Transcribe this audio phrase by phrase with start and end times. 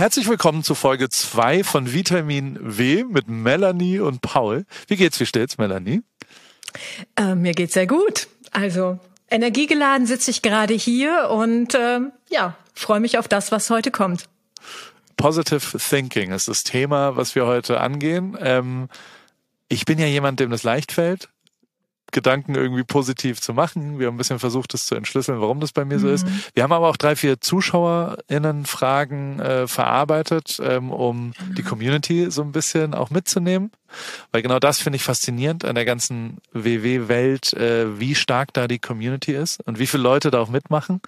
[0.00, 4.64] Herzlich willkommen zu Folge 2 von Vitamin W mit Melanie und Paul.
[4.86, 6.00] Wie geht's, wie steht's, Melanie?
[7.16, 8.28] Äh, mir geht's sehr gut.
[8.50, 12.00] Also energiegeladen sitze ich gerade hier und äh,
[12.30, 14.24] ja, freue mich auf das, was heute kommt.
[15.18, 18.38] Positive Thinking ist das Thema, was wir heute angehen.
[18.40, 18.88] Ähm,
[19.68, 21.28] ich bin ja jemand, dem das leicht fällt.
[22.12, 23.98] Gedanken irgendwie positiv zu machen.
[23.98, 26.00] Wir haben ein bisschen versucht, das zu entschlüsseln, warum das bei mir mhm.
[26.00, 26.26] so ist.
[26.26, 26.42] Mhm.
[26.54, 32.52] Wir haben aber auch drei, vier ZuschauerInnen-Fragen äh, verarbeitet, ähm, um die Community so ein
[32.52, 33.70] bisschen auch mitzunehmen.
[34.32, 38.78] Weil genau das finde ich faszinierend an der ganzen WW-Welt, äh, wie stark da die
[38.78, 41.00] Community ist und wie viele Leute da auch mitmachen.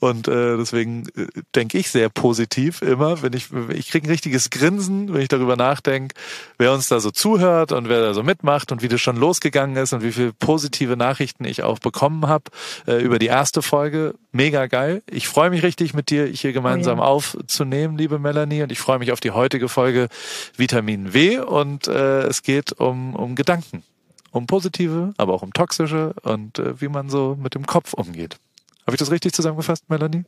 [0.00, 4.50] Und äh, deswegen äh, denke ich sehr positiv immer, wenn ich, ich kriege ein richtiges
[4.50, 6.14] Grinsen, wenn ich darüber nachdenke,
[6.58, 9.76] wer uns da so zuhört und wer da so mitmacht und wie das schon losgegangen
[9.76, 12.44] ist und wie viele positive Nachrichten ich auch bekommen habe
[12.86, 14.14] äh, über die erste Folge.
[14.32, 15.02] Mega geil.
[15.10, 17.08] Ich freue mich richtig mit dir hier gemeinsam oh ja.
[17.08, 20.08] aufzunehmen, liebe Melanie, und ich freue mich auf die heutige Folge
[20.56, 23.82] Vitamin W und äh, es geht um, um Gedanken.
[24.30, 28.38] Um positive, aber auch um toxische und äh, wie man so mit dem Kopf umgeht.
[28.86, 30.24] Habe ich das richtig zusammengefasst, Melanie?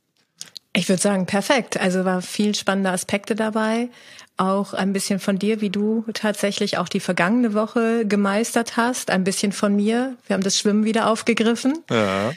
[0.77, 1.79] Ich würde sagen, perfekt.
[1.79, 3.89] Also war viel spannende Aspekte dabei.
[4.37, 9.11] Auch ein bisschen von dir, wie du tatsächlich auch die vergangene Woche gemeistert hast.
[9.11, 10.17] Ein bisschen von mir.
[10.27, 11.79] Wir haben das Schwimmen wieder aufgegriffen.
[11.89, 12.33] Ja.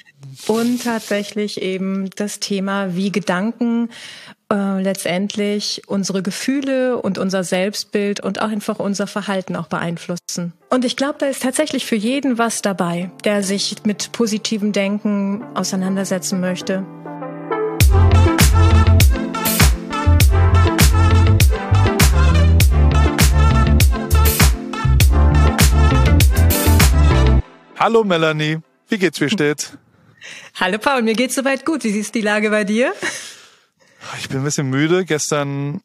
[0.45, 3.89] Und tatsächlich eben das Thema, wie Gedanken
[4.52, 10.53] äh, letztendlich unsere Gefühle und unser Selbstbild und auch einfach unser Verhalten auch beeinflussen.
[10.70, 15.44] Und ich glaube, da ist tatsächlich für jeden was dabei, der sich mit positivem Denken
[15.53, 16.86] auseinandersetzen möchte.
[27.78, 29.78] Hallo Melanie, wie geht's, wie steht's?
[30.59, 31.84] Hallo Paul, mir geht's soweit gut.
[31.84, 32.94] Wie ist die Lage bei dir?
[34.19, 35.05] Ich bin ein bisschen müde.
[35.05, 35.81] Gestern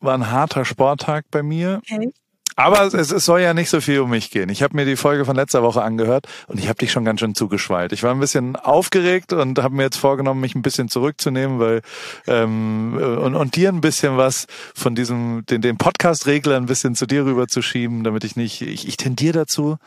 [0.00, 1.80] war ein harter Sporttag bei mir.
[1.90, 2.12] Okay.
[2.56, 4.48] Aber es, es soll ja nicht so viel um mich gehen.
[4.50, 7.20] Ich habe mir die Folge von letzter Woche angehört und ich habe dich schon ganz
[7.20, 7.92] schön zugeschweilt.
[7.92, 11.82] Ich war ein bisschen aufgeregt und habe mir jetzt vorgenommen, mich ein bisschen zurückzunehmen, weil
[12.26, 17.06] ähm, und, und dir ein bisschen was von diesem den, den Podcast-Regler ein bisschen zu
[17.06, 19.78] dir rüberzuschieben, damit ich nicht ich, ich tendiere dazu,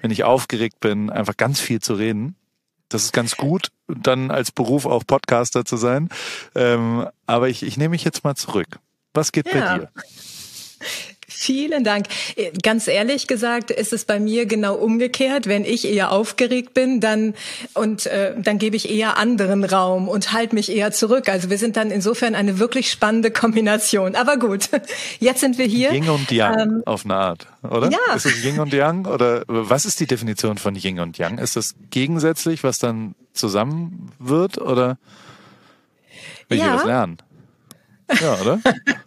[0.00, 2.36] wenn ich aufgeregt bin, einfach ganz viel zu reden.
[2.94, 6.10] Das ist ganz gut, dann als Beruf auch Podcaster zu sein.
[6.54, 8.78] Ähm, aber ich, ich nehme mich jetzt mal zurück.
[9.12, 9.52] Was geht ja.
[9.52, 9.90] bei dir?
[11.44, 12.06] Vielen Dank.
[12.36, 15.46] Äh, ganz ehrlich gesagt ist es bei mir genau umgekehrt.
[15.46, 17.34] Wenn ich eher aufgeregt bin, dann
[17.74, 21.28] und äh, dann gebe ich eher anderen Raum und halte mich eher zurück.
[21.28, 24.14] Also wir sind dann insofern eine wirklich spannende Kombination.
[24.14, 24.70] Aber gut,
[25.20, 25.92] jetzt sind wir hier.
[25.92, 27.90] Yin und Yang ähm, auf eine Art, oder?
[27.90, 28.14] Ja.
[28.16, 31.36] Ist es Yin und Yang oder was ist die Definition von Yin und Yang?
[31.36, 34.96] Ist das gegensätzlich, was dann zusammen wird oder
[36.48, 36.68] will ja.
[36.68, 37.18] ich das lernen?
[38.20, 38.60] Ja, oder?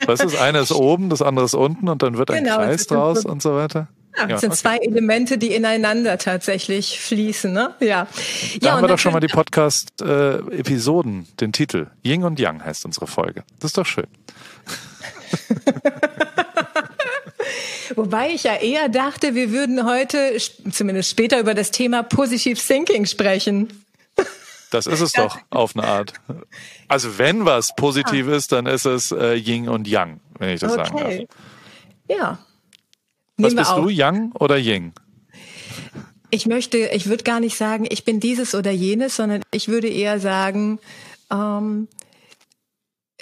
[0.05, 0.35] Was ist?
[0.35, 3.41] Eine ist oben, das andere ist unten und dann wird ein genau, Kreis draus und
[3.41, 3.87] so weiter.
[4.17, 4.59] Ja, ja, sind okay.
[4.59, 7.75] zwei Elemente, die ineinander tatsächlich fließen, ne?
[7.79, 8.07] Ja.
[8.59, 11.85] Da ja, haben wir doch schon mal die Podcast-Episoden, äh, den Titel.
[12.03, 13.43] Ying und Yang heißt unsere Folge.
[13.59, 14.07] Das ist doch schön.
[17.95, 20.35] Wobei ich ja eher dachte, wir würden heute,
[20.71, 23.69] zumindest später, über das Thema Positive Thinking sprechen.
[24.71, 26.13] Das ist es doch auf eine Art.
[26.87, 30.73] Also wenn was positiv ist, dann ist es äh, Yin und Yang, wenn ich das
[30.73, 30.83] okay.
[30.83, 31.13] sagen darf.
[32.09, 32.39] Ja.
[33.37, 34.93] Was bist du, Yang oder Ying?
[36.29, 39.87] Ich möchte, ich würde gar nicht sagen, ich bin dieses oder jenes, sondern ich würde
[39.87, 40.79] eher sagen,
[41.31, 41.87] ähm,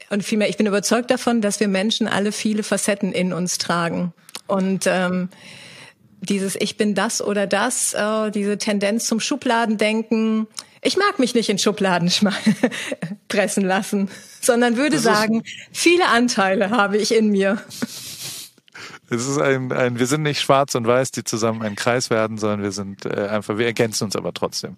[0.10, 4.14] und vielmehr, ich bin überzeugt davon, dass wir Menschen alle viele Facetten in uns tragen.
[4.48, 5.30] Und ähm,
[6.22, 10.48] dieses Ich bin das oder das, äh, diese Tendenz zum Schubladendenken,
[10.86, 12.12] ich mag mich nicht in Schubladen
[13.28, 14.10] pressen lassen,
[14.40, 17.62] sondern würde sagen, viele Anteile habe ich in mir.
[19.10, 22.38] Es ist ein, ein, wir sind nicht schwarz und weiß, die zusammen ein Kreis werden,
[22.38, 24.78] sondern wir sind äh, einfach, wir ergänzen uns aber trotzdem.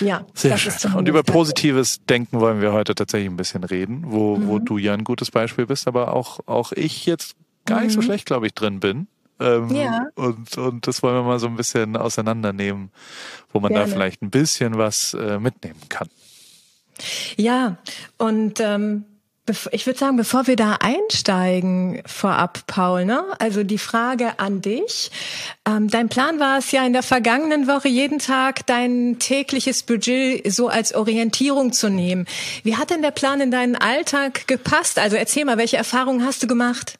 [0.00, 0.94] Ja, sehr schön.
[0.94, 4.48] Und über positives Denken wollen wir heute tatsächlich ein bisschen reden, wo, mhm.
[4.48, 7.34] wo du ja ein gutes Beispiel bist, aber auch, auch ich jetzt
[7.64, 8.04] gar nicht so mhm.
[8.04, 9.08] schlecht, glaube ich, drin bin.
[9.40, 10.06] Ähm, ja.
[10.14, 12.90] und, und das wollen wir mal so ein bisschen auseinandernehmen,
[13.52, 13.86] wo man Gerne.
[13.86, 16.08] da vielleicht ein bisschen was äh, mitnehmen kann.
[17.36, 17.76] Ja,
[18.18, 19.04] und ähm,
[19.72, 23.24] ich würde sagen, bevor wir da einsteigen vorab, Paul, ne?
[23.38, 25.10] Also die Frage an dich.
[25.66, 30.50] Ähm, dein Plan war es ja in der vergangenen Woche jeden Tag dein tägliches Budget
[30.50, 32.26] so als Orientierung zu nehmen.
[32.62, 34.98] Wie hat denn der Plan in deinen Alltag gepasst?
[34.98, 36.98] Also erzähl mal, welche Erfahrungen hast du gemacht?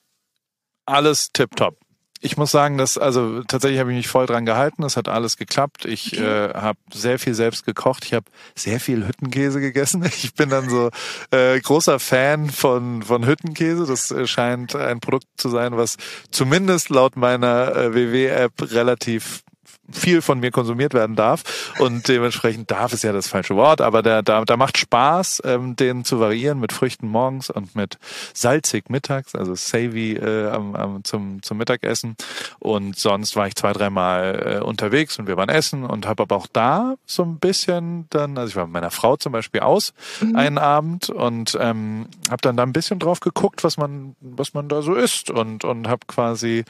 [0.84, 1.78] Alles tipptopp
[2.24, 4.82] ich muss sagen, dass also tatsächlich habe ich mich voll dran gehalten.
[4.82, 5.84] Es hat alles geklappt.
[5.84, 6.24] Ich okay.
[6.24, 8.06] äh, habe sehr viel selbst gekocht.
[8.06, 8.24] Ich habe
[8.54, 10.02] sehr viel Hüttenkäse gegessen.
[10.24, 10.90] Ich bin dann so
[11.32, 13.84] äh, großer Fan von von Hüttenkäse.
[13.84, 15.96] Das äh, scheint ein Produkt zu sein, was
[16.30, 19.42] zumindest laut meiner äh, WW-App relativ
[19.90, 21.74] viel von mir konsumiert werden darf.
[21.78, 25.76] Und dementsprechend darf es ja das falsche Wort, aber der, da, da macht Spaß, ähm,
[25.76, 27.98] den zu variieren mit Früchten morgens und mit
[28.32, 32.16] salzig mittags, also savvy äh, am, am, zum, zum Mittagessen.
[32.58, 36.36] Und sonst war ich zwei, dreimal äh, unterwegs und wir waren essen und habe aber
[36.36, 39.92] auch da so ein bisschen dann, also ich war mit meiner Frau zum Beispiel aus
[40.20, 40.36] mhm.
[40.36, 44.68] einen Abend und ähm, habe dann da ein bisschen drauf geguckt, was man, was man
[44.68, 46.64] da so isst und, und habe quasi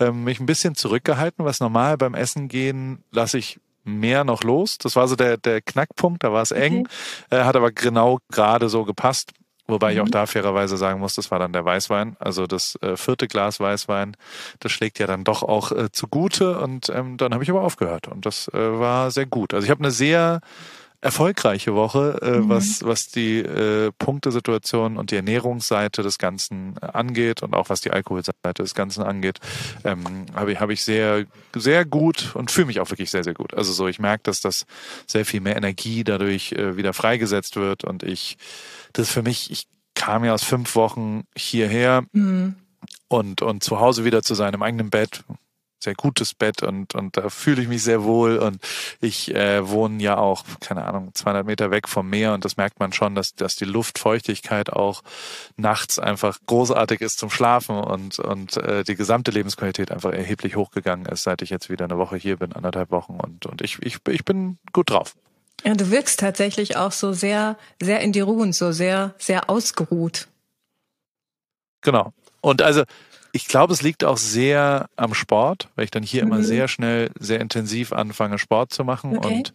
[0.00, 4.42] ähm, mich ein bisschen zurückgehalten, was normal beim Essen geht gehen, lasse ich mehr noch
[4.42, 4.78] los.
[4.78, 7.40] Das war so der, der Knackpunkt, da war es eng, okay.
[7.40, 9.32] äh, hat aber genau gerade so gepasst.
[9.68, 9.96] Wobei mhm.
[9.96, 13.26] ich auch da fairerweise sagen muss, das war dann der Weißwein, also das äh, vierte
[13.28, 14.16] Glas Weißwein,
[14.60, 18.08] das schlägt ja dann doch auch äh, zugute und ähm, dann habe ich aber aufgehört
[18.08, 19.54] und das äh, war sehr gut.
[19.54, 20.40] Also ich habe eine sehr
[21.06, 22.48] erfolgreiche Woche, äh, mhm.
[22.48, 27.80] was, was die äh, Punktesituation und die Ernährungsseite des Ganzen äh, angeht und auch was
[27.80, 29.38] die Alkoholseite des Ganzen angeht,
[29.84, 31.24] ähm, habe ich, hab ich sehr,
[31.54, 33.54] sehr gut und fühle mich auch wirklich sehr, sehr gut.
[33.54, 34.66] Also so, ich merke, dass das
[35.06, 38.36] sehr viel mehr Energie dadurch äh, wieder freigesetzt wird und ich,
[38.92, 42.56] das ist für mich, ich kam ja aus fünf Wochen hierher mhm.
[43.08, 45.22] und, und zu Hause wieder zu sein, im eigenen Bett,
[45.86, 48.58] sehr gutes Bett und, und da fühle ich mich sehr wohl und
[49.00, 52.80] ich äh, wohne ja auch, keine Ahnung, 200 Meter weg vom Meer und das merkt
[52.80, 55.02] man schon, dass, dass die Luftfeuchtigkeit auch
[55.56, 61.06] nachts einfach großartig ist zum Schlafen und, und äh, die gesamte Lebensqualität einfach erheblich hochgegangen
[61.06, 63.98] ist, seit ich jetzt wieder eine Woche hier bin, anderthalb Wochen und, und ich, ich,
[64.08, 65.14] ich bin gut drauf.
[65.64, 69.48] Ja, du wirkst tatsächlich auch so sehr, sehr in die Ruhe und so sehr, sehr
[69.48, 70.26] ausgeruht.
[71.80, 72.12] Genau.
[72.40, 72.82] Und also
[73.36, 76.32] ich glaube, es liegt auch sehr am Sport, weil ich dann hier mhm.
[76.32, 79.18] immer sehr schnell, sehr intensiv anfange, Sport zu machen.
[79.18, 79.28] Okay.
[79.28, 79.54] Und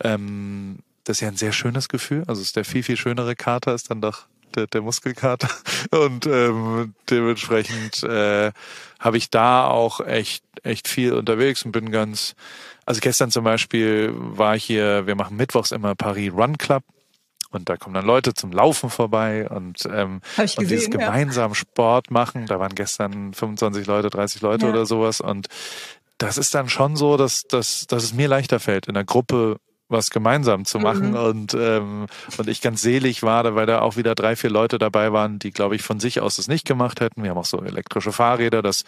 [0.00, 2.22] ähm, das ist ja ein sehr schönes Gefühl.
[2.28, 5.48] Also es ist der viel, viel schönere Kater ist dann doch der, der Muskelkater.
[5.90, 8.52] Und ähm, dementsprechend äh,
[9.00, 12.34] habe ich da auch echt, echt viel unterwegs und bin ganz.
[12.86, 16.84] Also gestern zum Beispiel war ich hier, wir machen mittwochs immer Paris Run Club.
[17.56, 21.54] Und da kommen dann Leute zum Laufen vorbei und, ähm, gesehen, und dieses gemeinsam ja.
[21.54, 22.46] Sport machen.
[22.46, 24.72] Da waren gestern 25 Leute, 30 Leute ja.
[24.72, 25.20] oder sowas.
[25.20, 25.48] Und
[26.18, 29.58] das ist dann schon so, dass, dass, dass es mir leichter fällt, in der Gruppe
[29.88, 31.16] was gemeinsam zu machen mhm.
[31.16, 32.06] und ähm,
[32.36, 35.52] und ich ganz selig war, weil da auch wieder drei vier Leute dabei waren, die
[35.52, 37.22] glaube ich von sich aus das nicht gemacht hätten.
[37.22, 38.84] Wir haben auch so elektrische Fahrräder, dass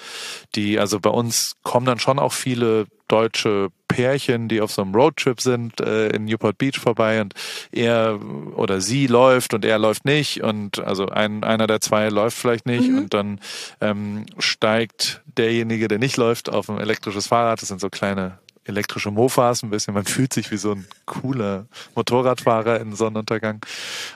[0.54, 4.94] die also bei uns kommen dann schon auch viele deutsche Pärchen, die auf so einem
[4.94, 7.34] Roadtrip sind, äh, in Newport Beach vorbei und
[7.72, 8.20] er
[8.54, 12.66] oder sie läuft und er läuft nicht und also ein, einer der zwei läuft vielleicht
[12.66, 12.98] nicht mhm.
[12.98, 13.40] und dann
[13.80, 17.62] ähm, steigt derjenige, der nicht läuft, auf ein elektrisches Fahrrad.
[17.62, 18.38] Das sind so kleine
[18.69, 19.94] elektrische Mofas ein bisschen.
[19.94, 23.61] Man fühlt sich wie so ein cooler Motorradfahrer in Sonnenuntergang.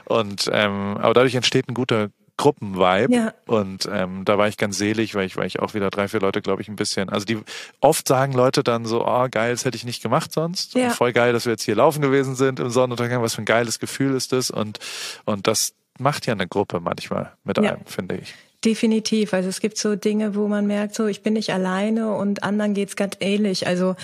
[0.05, 3.15] Und ähm, aber dadurch entsteht ein guter Gruppenvibe.
[3.15, 3.35] Ja.
[3.47, 6.21] Und ähm, da war ich ganz selig, weil ich, weil ich auch wieder drei, vier
[6.21, 7.09] Leute, glaube ich, ein bisschen.
[7.09, 7.39] Also die
[7.81, 10.75] oft sagen Leute dann so, oh geil, das hätte ich nicht gemacht sonst.
[10.75, 10.91] Ja.
[10.91, 13.23] Voll geil, dass wir jetzt hier laufen gewesen sind im Sonnenuntergang.
[13.23, 14.51] Was für ein geiles Gefühl ist das?
[14.51, 14.79] Und,
[15.25, 17.75] und das macht ja eine Gruppe manchmal mit ja.
[17.75, 18.35] einem, finde ich.
[18.65, 19.35] Definitiv.
[19.35, 22.75] Also es gibt so Dinge, wo man merkt, so ich bin nicht alleine und anderen
[22.75, 23.67] geht's ganz ähnlich.
[23.67, 23.97] Also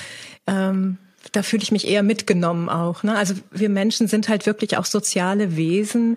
[0.47, 0.99] ähm,
[1.33, 3.03] da fühle ich mich eher mitgenommen auch.
[3.03, 3.17] Ne?
[3.17, 6.17] Also wir Menschen sind halt wirklich auch soziale Wesen.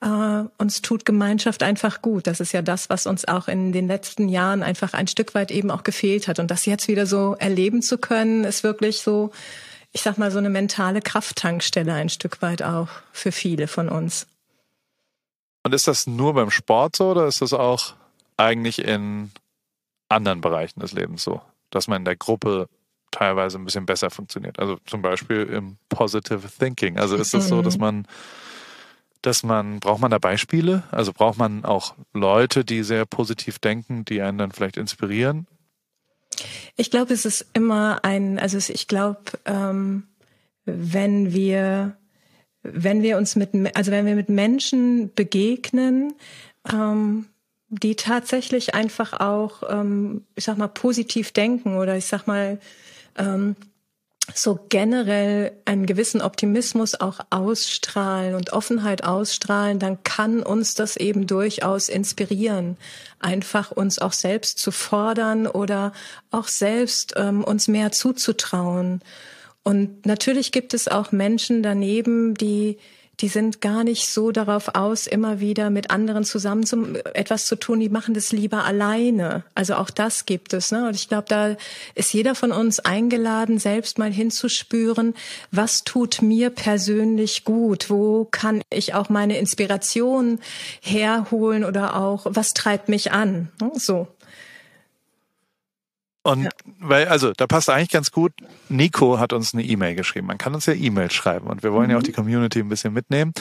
[0.00, 2.26] Äh, uns tut Gemeinschaft einfach gut.
[2.26, 5.50] Das ist ja das, was uns auch in den letzten Jahren einfach ein Stück weit
[5.50, 6.38] eben auch gefehlt hat.
[6.38, 9.30] Und das jetzt wieder so erleben zu können, ist wirklich so,
[9.92, 14.26] ich sag mal, so eine mentale Krafttankstelle ein Stück weit auch für viele von uns.
[15.66, 17.94] Und ist das nur beim Sport so oder ist das auch
[18.36, 19.32] eigentlich in
[20.08, 22.68] anderen Bereichen des Lebens so, dass man in der Gruppe
[23.10, 24.60] teilweise ein bisschen besser funktioniert?
[24.60, 27.00] Also zum Beispiel im Positive Thinking.
[27.00, 27.80] Also ist das so, dass mhm.
[27.80, 28.08] man
[29.22, 30.84] dass man, braucht man da Beispiele?
[30.92, 35.48] Also braucht man auch Leute, die sehr positiv denken, die einen dann vielleicht inspirieren?
[36.76, 40.04] Ich glaube, es ist immer ein, also ich glaube, ähm,
[40.64, 41.96] wenn wir
[42.72, 46.14] wenn wir uns mit, also wenn wir mit Menschen begegnen,
[46.70, 47.26] ähm,
[47.68, 52.58] die tatsächlich einfach auch, ähm, ich sag mal, positiv denken oder ich sag mal,
[53.16, 53.56] ähm,
[54.34, 61.26] so generell einen gewissen Optimismus auch ausstrahlen und Offenheit ausstrahlen, dann kann uns das eben
[61.26, 62.76] durchaus inspirieren,
[63.20, 65.92] einfach uns auch selbst zu fordern oder
[66.30, 69.00] auch selbst ähm, uns mehr zuzutrauen.
[69.66, 72.78] Und natürlich gibt es auch Menschen daneben, die
[73.20, 77.56] die sind gar nicht so darauf aus, immer wieder mit anderen zusammen zum, etwas zu
[77.56, 77.80] tun.
[77.80, 79.42] Die machen das lieber alleine.
[79.54, 80.70] Also auch das gibt es.
[80.70, 80.86] Ne?
[80.86, 81.56] Und ich glaube, da
[81.94, 85.14] ist jeder von uns eingeladen, selbst mal hinzuspüren,
[85.50, 87.88] was tut mir persönlich gut?
[87.88, 90.38] Wo kann ich auch meine Inspiration
[90.82, 93.48] herholen oder auch, was treibt mich an?
[93.62, 93.72] Ne?
[93.76, 94.08] So.
[96.26, 96.50] Und ja.
[96.80, 98.32] weil, also da passt eigentlich ganz gut,
[98.68, 100.26] Nico hat uns eine E-Mail geschrieben.
[100.26, 101.92] Man kann uns ja E-Mail schreiben und wir wollen mhm.
[101.92, 102.06] ja auch mhm.
[102.06, 103.32] die Community ein bisschen mitnehmen.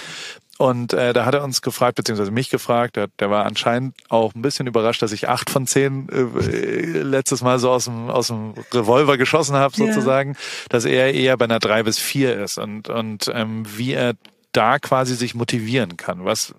[0.57, 4.35] Und äh, da hat er uns gefragt, beziehungsweise mich gefragt, der, der war anscheinend auch
[4.35, 8.27] ein bisschen überrascht, dass ich acht von zehn äh, letztes Mal so aus dem, aus
[8.27, 10.39] dem Revolver geschossen habe, sozusagen, ja.
[10.69, 14.13] dass er eher bei einer drei bis vier ist und, und ähm, wie er
[14.51, 16.23] da quasi sich motivieren kann.
[16.23, 16.53] Was,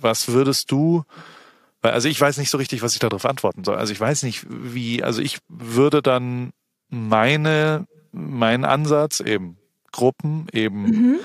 [0.00, 1.04] was würdest du
[1.90, 3.76] also ich weiß nicht so richtig, was ich darauf antworten soll.
[3.76, 6.52] Also ich weiß nicht, wie, also ich würde dann
[6.88, 9.56] meine, meinen Ansatz eben
[9.90, 11.16] Gruppen, eben mhm.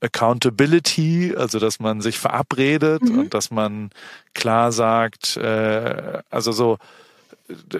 [0.00, 3.18] Accountability, also dass man sich verabredet mhm.
[3.18, 3.90] und dass man
[4.34, 6.78] klar sagt, äh, also so,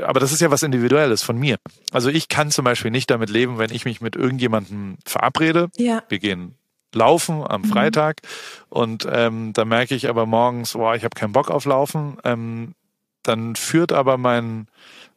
[0.03, 1.57] aber das ist ja was Individuelles von mir.
[1.93, 5.69] Also ich kann zum Beispiel nicht damit leben, wenn ich mich mit irgendjemandem verabrede.
[5.77, 6.03] Ja.
[6.09, 6.55] Wir gehen
[6.95, 7.67] Laufen am mhm.
[7.67, 8.21] Freitag
[8.69, 12.19] und ähm, da merke ich aber morgens, boah, ich habe keinen Bock auf Laufen.
[12.25, 12.75] Ähm,
[13.23, 14.69] dann führt aber mein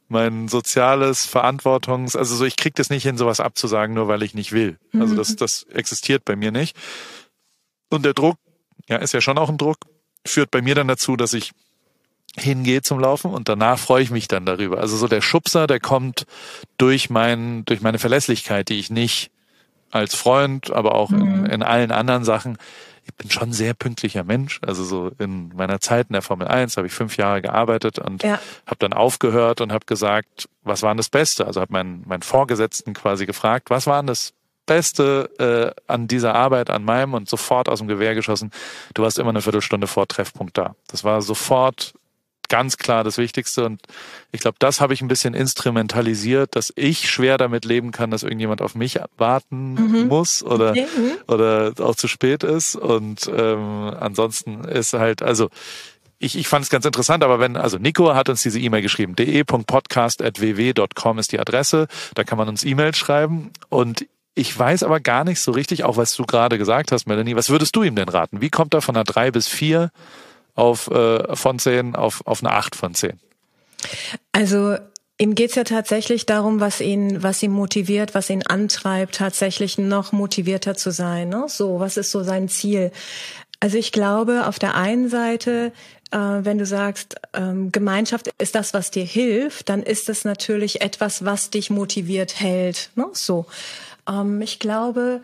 [0.10, 4.34] mein soziales Verantwortungs, also so ich krieg das nicht hin, sowas abzusagen, nur weil ich
[4.34, 4.78] nicht will.
[4.94, 5.38] Also das mhm.
[5.38, 6.78] das existiert bei mir nicht.
[7.90, 8.38] Und der Druck,
[8.88, 9.78] ja, ist ja schon auch ein Druck,
[10.26, 11.52] führt bei mir dann dazu, dass ich
[12.38, 14.80] hingehe zum Laufen und danach freue ich mich dann darüber.
[14.80, 16.26] Also so der Schubser, der kommt
[16.78, 19.32] durch mein, durch meine Verlässlichkeit, die ich nicht
[19.92, 21.46] als Freund, aber auch in, mhm.
[21.46, 22.58] in allen anderen Sachen.
[23.06, 24.60] Ich bin schon sehr pünktlicher Mensch.
[24.66, 28.22] Also so in meiner Zeit in der Formel 1 habe ich fünf Jahre gearbeitet und
[28.24, 28.40] ja.
[28.66, 31.48] habe dann aufgehört und habe gesagt, was war denn das Beste?
[31.48, 34.34] Also habe meinen, meinen Vorgesetzten quasi gefragt, was war denn das
[34.66, 38.52] Beste äh, an dieser Arbeit, an meinem und sofort aus dem Gewehr geschossen.
[38.94, 40.76] Du warst immer eine Viertelstunde vor Treffpunkt da.
[40.88, 41.94] Das war sofort
[42.48, 43.66] ganz klar das Wichtigste.
[43.66, 43.82] Und
[44.32, 48.24] ich glaube, das habe ich ein bisschen instrumentalisiert, dass ich schwer damit leben kann, dass
[48.24, 50.08] irgendjemand auf mich warten mhm.
[50.08, 50.74] muss oder.
[50.74, 51.18] Mhm.
[51.28, 52.76] oder auch zu spät ist.
[52.76, 55.50] Und ähm, ansonsten ist halt, also
[56.20, 59.16] ich, ich fand es ganz interessant, aber wenn, also Nico hat uns diese E-Mail geschrieben,
[59.16, 65.24] de.podcast.ww.com ist die Adresse, da kann man uns E-Mail schreiben und ich weiß aber gar
[65.24, 68.10] nicht so richtig, auch was du gerade gesagt hast, Melanie, was würdest du ihm denn
[68.10, 68.40] raten?
[68.40, 69.90] Wie kommt er von einer drei bis vier
[70.58, 73.20] auf, äh, von 10 auf, auf eine 8 von 10?
[74.32, 74.78] Also
[75.20, 80.12] Ihm geht's ja tatsächlich darum, was ihn, was ihn motiviert, was ihn antreibt, tatsächlich noch
[80.12, 81.30] motivierter zu sein.
[81.30, 81.46] Ne?
[81.48, 82.92] So, was ist so sein Ziel?
[83.60, 85.72] Also ich glaube, auf der einen Seite,
[86.12, 90.82] äh, wenn du sagst, ähm, Gemeinschaft ist das, was dir hilft, dann ist es natürlich
[90.82, 92.92] etwas, was dich motiviert hält.
[92.96, 93.08] Ne?
[93.14, 93.48] So,
[94.08, 95.22] ähm, ich glaube,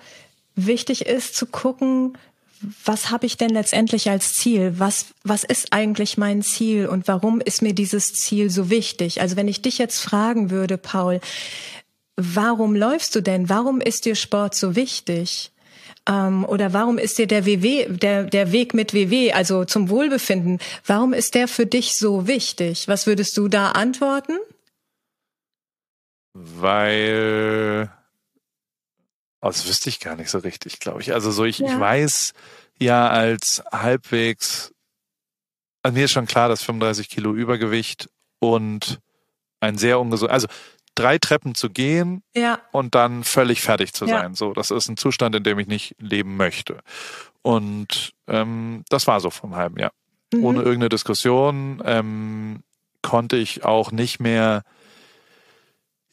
[0.56, 2.18] wichtig ist zu gucken,
[2.86, 4.76] was habe ich denn letztendlich als Ziel?
[4.78, 9.22] Was, was ist eigentlich mein Ziel und warum ist mir dieses Ziel so wichtig?
[9.22, 11.20] Also wenn ich dich jetzt fragen würde, Paul,
[12.16, 13.50] warum läufst du denn?
[13.50, 15.52] Warum ist dir Sport so wichtig?
[16.08, 20.60] Ähm, oder warum ist dir der WW, der, der Weg mit WW, also zum Wohlbefinden,
[20.86, 22.88] warum ist der für dich so wichtig?
[22.88, 24.34] Was würdest du da antworten?
[26.34, 27.90] Weil
[29.44, 31.14] Oh, das wüsste ich gar nicht so richtig, glaube ich.
[31.14, 31.68] Also so, ich, ja.
[31.68, 32.34] ich weiß
[32.80, 34.74] ja als halbwegs,
[35.82, 38.10] also mir ist schon klar, dass 35 Kilo Übergewicht
[38.40, 39.02] und
[39.60, 40.48] ein sehr ungesund, also
[40.96, 42.62] drei Treppen zu gehen ja.
[42.72, 44.32] und dann völlig fertig zu sein.
[44.32, 44.36] Ja.
[44.36, 46.80] So, das ist ein Zustand, in dem ich nicht leben möchte.
[47.42, 49.92] Und ähm, das war so vom halben Jahr.
[50.34, 50.46] Mhm.
[50.46, 52.64] Ohne irgendeine Diskussion ähm,
[53.02, 54.64] konnte ich auch nicht mehr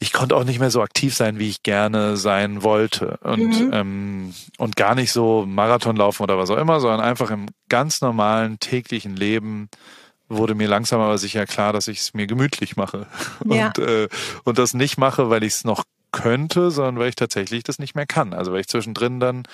[0.02, 3.18] ich konnte auch nicht mehr so aktiv sein, wie ich gerne sein wollte.
[3.22, 3.70] Und, mhm.
[3.72, 8.00] ähm, und gar nicht so Marathon laufen oder was auch immer, sondern einfach im ganz
[8.00, 9.68] normalen täglichen Leben
[10.30, 13.06] wurde mir langsam aber sicher klar, dass ich es mir gemütlich mache.
[13.44, 13.66] Ja.
[13.66, 14.08] Und, äh,
[14.44, 17.94] und das nicht mache, weil ich es noch könnte, sondern weil ich tatsächlich das nicht
[17.94, 18.32] mehr kann.
[18.32, 19.44] Also weil ich zwischendrin dann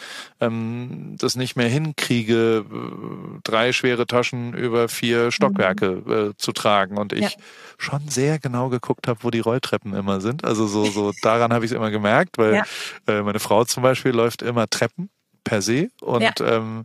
[0.41, 6.13] ähm, das nicht mehr hinkriege, äh, drei schwere Taschen über vier Stockwerke mhm.
[6.13, 7.31] äh, zu tragen und ich ja.
[7.79, 10.45] schon sehr genau geguckt habe, wo die Rolltreppen immer sind.
[10.45, 12.65] Also so, so daran habe ich es immer gemerkt, weil ja.
[13.07, 15.11] äh, meine Frau zum Beispiel läuft immer Treppen
[15.45, 16.33] per se und ja.
[16.41, 16.85] ähm,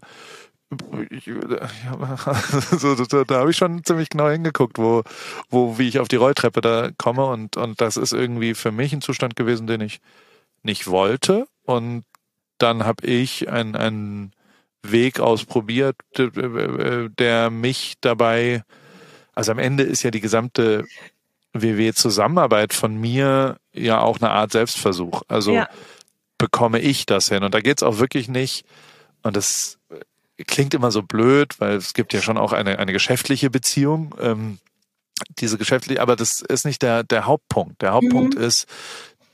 [1.10, 1.26] ich,
[2.78, 5.04] so, da, da habe ich schon ziemlich genau hingeguckt, wo,
[5.50, 8.94] wo, wie ich auf die Rolltreppe da komme und, und das ist irgendwie für mich
[8.94, 10.00] ein Zustand gewesen, den ich
[10.64, 12.04] nicht wollte und
[12.58, 14.32] dann habe ich einen, einen
[14.84, 18.64] Weg ausprobiert, der mich dabei,
[19.34, 20.86] also am Ende ist ja die gesamte
[21.54, 25.24] WW-Zusammenarbeit von mir ja auch eine Art Selbstversuch.
[25.28, 25.70] Also ja.
[26.38, 28.66] bekomme ich das hin und da geht's auch wirklich nicht
[29.22, 29.78] und das
[30.46, 34.16] klingt immer so blöd, weil es gibt ja schon auch eine, eine geschäftliche Beziehung.
[34.20, 34.60] Ähm,
[35.40, 37.82] diese geschäftliche, aber das ist nicht der, der Hauptpunkt.
[37.82, 38.44] Der Hauptpunkt mhm.
[38.44, 38.66] ist,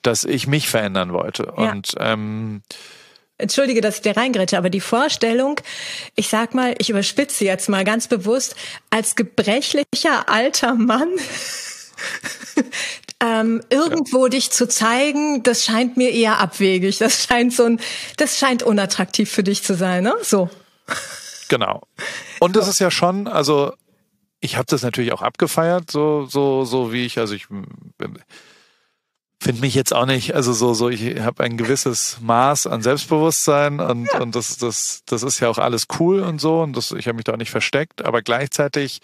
[0.02, 1.54] dass ich mich verändern wollte.
[1.58, 1.72] Ja.
[1.72, 2.62] Und ähm,
[3.40, 5.60] Entschuldige, dass ich dir reingrätsche, aber die Vorstellung,
[6.16, 8.56] ich sag mal, ich überspitze jetzt mal ganz bewusst,
[8.90, 11.10] als gebrechlicher alter Mann
[13.24, 14.30] ähm, irgendwo ja.
[14.30, 16.98] dich zu zeigen, das scheint mir eher abwegig.
[16.98, 17.80] Das scheint so ein,
[18.18, 20.16] das scheint unattraktiv für dich zu sein, ne?
[20.24, 20.50] So.
[21.50, 21.84] Genau.
[22.40, 23.74] Und das ist ja schon, also
[24.40, 28.22] ich habe das natürlich auch abgefeiert, so so so wie ich, also ich finde
[29.62, 34.08] mich jetzt auch nicht, also so so ich habe ein gewisses Maß an Selbstbewusstsein und
[34.12, 34.20] ja.
[34.20, 37.16] und das das das ist ja auch alles cool und so und das ich habe
[37.16, 39.00] mich da auch nicht versteckt, aber gleichzeitig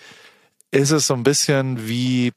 [0.71, 2.33] ist es so ein bisschen wie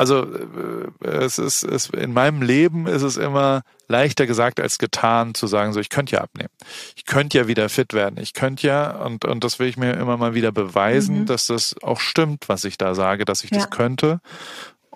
[0.00, 5.34] also äh, es ist es, in meinem Leben ist es immer leichter gesagt als getan
[5.34, 6.48] zu sagen, so ich könnte ja abnehmen.
[6.96, 8.18] Ich könnte ja wieder fit werden.
[8.18, 11.26] Ich könnte ja, und, und das will ich mir immer mal wieder beweisen, mhm.
[11.26, 13.58] dass das auch stimmt, was ich da sage, dass ich ja.
[13.58, 14.20] das könnte.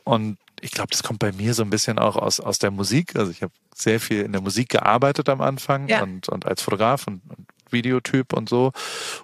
[0.05, 3.15] Und ich glaube, das kommt bei mir so ein bisschen auch aus, aus der Musik.
[3.15, 6.03] Also ich habe sehr viel in der Musik gearbeitet am Anfang ja.
[6.03, 8.73] und, und als Fotograf und, und Videotyp und so.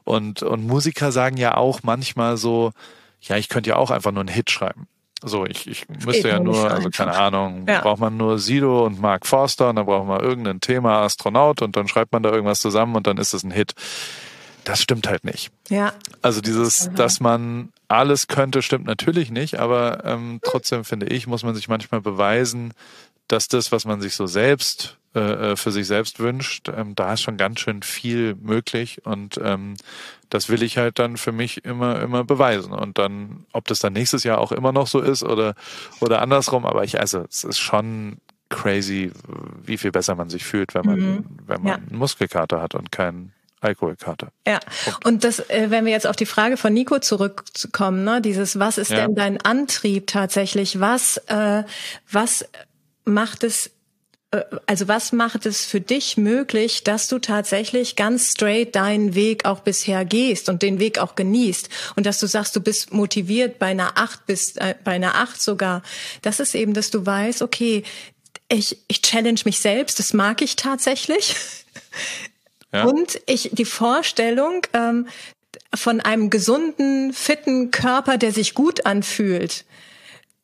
[0.04, 2.72] Und, und Musiker sagen ja auch manchmal so,
[3.22, 4.88] ja, ich könnte ja auch einfach nur einen Hit schreiben.
[5.22, 7.82] So, ich, ich müsste ja nur, also keine Ahnung, ja.
[7.82, 11.76] braucht man nur Sido und Mark Forster und dann braucht man irgendein Thema Astronaut und
[11.76, 13.74] dann schreibt man da irgendwas zusammen und dann ist es ein Hit.
[14.64, 15.50] Das stimmt halt nicht.
[15.68, 15.92] Ja.
[16.22, 16.94] Also dieses, mhm.
[16.94, 21.68] dass man alles könnte, stimmt natürlich nicht, aber ähm, trotzdem finde ich, muss man sich
[21.68, 22.72] manchmal beweisen,
[23.28, 27.12] dass das, was man sich so selbst äh, äh, für sich selbst wünscht, ähm, da
[27.12, 29.74] ist schon ganz schön viel möglich und ähm,
[30.30, 33.92] das will ich halt dann für mich immer immer beweisen und dann, ob das dann
[33.92, 35.54] nächstes Jahr auch immer noch so ist oder
[36.00, 38.18] oder andersrum, aber ich also es ist schon
[38.48, 39.12] crazy,
[39.62, 41.24] wie viel besser man sich fühlt, wenn man mhm.
[41.46, 41.96] wenn man ja.
[41.96, 44.28] Muskelkater hat und keinen Alkoholkarte.
[44.46, 45.06] Ja, Punkt.
[45.06, 48.78] und das, äh, wenn wir jetzt auf die Frage von Nico zurückkommen, ne, dieses, was
[48.78, 49.02] ist ja.
[49.02, 50.80] denn dein Antrieb tatsächlich?
[50.80, 51.64] Was, äh,
[52.10, 52.46] was
[53.04, 53.70] macht es
[54.66, 59.60] also was macht es für dich möglich, dass du tatsächlich ganz straight deinen Weg auch
[59.60, 63.66] bisher gehst und den Weg auch genießt und dass du sagst, du bist motiviert bei
[63.66, 65.82] einer acht bis äh, bei einer acht sogar.
[66.22, 67.82] Das ist eben, dass du weißt, okay,
[68.48, 71.34] ich, ich challenge mich selbst, das mag ich tatsächlich.
[72.72, 72.84] Ja.
[72.84, 75.08] Und ich die Vorstellung ähm,
[75.74, 79.64] von einem gesunden, fitten Körper, der sich gut anfühlt,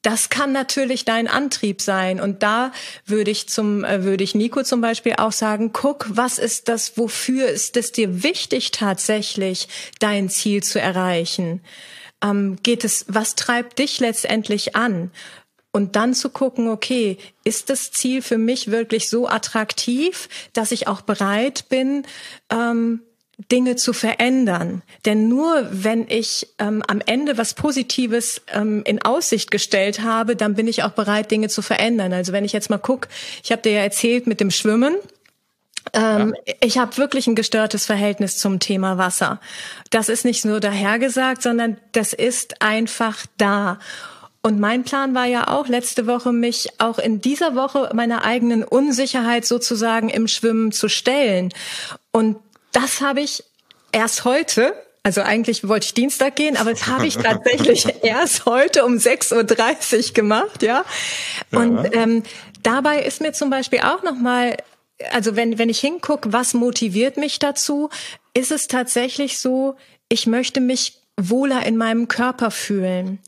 [0.07, 2.21] das kann natürlich dein Antrieb sein.
[2.21, 2.71] Und da
[3.07, 6.97] würde ich zum, äh, würde ich Nico zum Beispiel auch sagen, guck, was ist das,
[6.97, 9.67] wofür ist es dir wichtig tatsächlich,
[9.99, 11.61] dein Ziel zu erreichen?
[12.23, 15.11] Ähm, geht es, was treibt dich letztendlich an?
[15.73, 20.87] Und dann zu gucken, okay, ist das Ziel für mich wirklich so attraktiv, dass ich
[20.87, 22.07] auch bereit bin,
[22.49, 23.01] ähm,
[23.39, 24.83] Dinge zu verändern.
[25.05, 30.55] Denn nur wenn ich ähm, am Ende was Positives ähm, in Aussicht gestellt habe, dann
[30.55, 32.13] bin ich auch bereit, Dinge zu verändern.
[32.13, 33.09] Also wenn ich jetzt mal guck,
[33.45, 34.97] ich habe dir ja erzählt mit dem Schwimmen.
[35.93, 36.55] Ähm, ja.
[36.61, 39.39] Ich habe wirklich ein gestörtes Verhältnis zum Thema Wasser.
[39.91, 43.79] Das ist nicht nur dahergesagt, sondern das ist einfach da.
[44.43, 48.63] Und mein Plan war ja auch letzte Woche, mich auch in dieser Woche meiner eigenen
[48.63, 51.53] Unsicherheit sozusagen im Schwimmen zu stellen.
[52.13, 52.37] Und
[52.73, 53.45] das habe ich
[53.93, 54.75] erst heute
[55.07, 60.09] also eigentlich wollte ich Dienstag gehen, aber das habe ich tatsächlich erst heute um 6.30
[60.09, 60.85] Uhr gemacht, ja.
[61.53, 61.93] Und ja.
[61.93, 62.25] Ähm,
[62.65, 64.57] dabei ist mir zum Beispiel auch nochmal,
[65.13, 67.89] also wenn, wenn ich hinguck, was motiviert mich dazu,
[68.35, 69.77] ist es tatsächlich so,
[70.09, 73.21] ich möchte mich wohler in meinem Körper fühlen.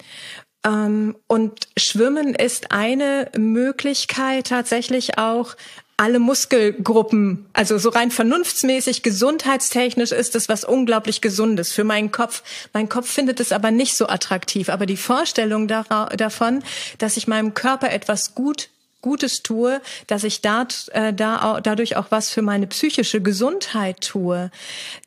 [0.67, 5.55] Ähm, und Schwimmen ist eine Möglichkeit tatsächlich auch
[5.99, 12.45] alle Muskelgruppen, also so rein vernunftsmäßig, gesundheitstechnisch ist es was unglaublich Gesundes für meinen Kopf.
[12.73, 14.69] Mein Kopf findet es aber nicht so attraktiv.
[14.69, 16.63] Aber die Vorstellung davon,
[16.99, 22.07] dass ich meinem Körper etwas gut Gutes tue, dass ich da, äh, da dadurch auch
[22.11, 24.51] was für meine psychische Gesundheit tue.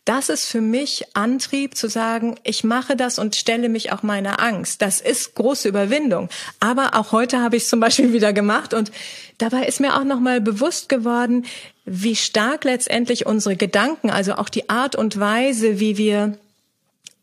[0.06, 4.42] Das ist für mich Antrieb zu sagen, ich mache das und stelle mich auch meiner
[4.42, 4.82] Angst.
[4.82, 6.30] Das ist große Überwindung.
[6.62, 8.92] Aber auch heute habe ich es zum Beispiel wieder gemacht und
[9.38, 11.46] dabei ist mir auch nochmal bewusst geworden,
[11.84, 16.38] wie stark letztendlich unsere Gedanken, also auch die Art und Weise, wie wir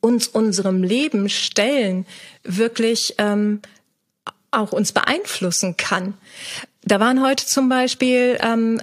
[0.00, 2.06] uns unserem Leben stellen,
[2.44, 3.60] wirklich ähm,
[4.50, 6.14] auch uns beeinflussen kann.
[6.82, 8.80] Da waren heute zum Beispiel ähm,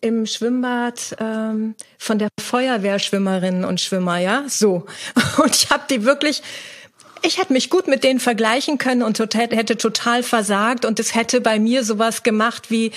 [0.00, 4.84] im Schwimmbad ähm, von der Feuerwehrschwimmerinnen und Schwimmer, ja, so.
[5.42, 6.42] Und ich habe die wirklich,
[7.22, 11.14] ich hätte mich gut mit denen vergleichen können und total, hätte total versagt und es
[11.14, 12.92] hätte bei mir sowas gemacht wie,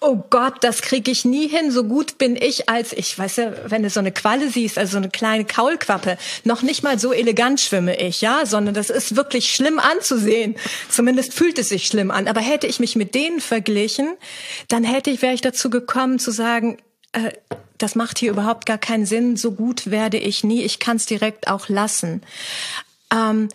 [0.00, 1.70] oh Gott, das kriege ich nie hin.
[1.70, 4.92] So gut bin ich als, ich weiß ja, wenn du so eine Qualle siehst, also
[4.92, 9.16] so eine kleine Kaulquappe, noch nicht mal so elegant schwimme ich, ja, sondern das ist
[9.16, 10.56] wirklich schlimm anzusehen.
[10.88, 12.28] Zumindest fühlt es sich schlimm an.
[12.28, 14.14] Aber hätte ich mich mit denen verglichen,
[14.68, 16.78] dann hätte ich, wäre ich dazu gekommen zu sagen,
[17.12, 17.32] äh,
[17.76, 19.36] das macht hier überhaupt gar keinen Sinn.
[19.36, 20.62] So gut werde ich nie.
[20.62, 22.22] Ich kann es direkt auch lassen.
[23.12, 23.48] Ähm,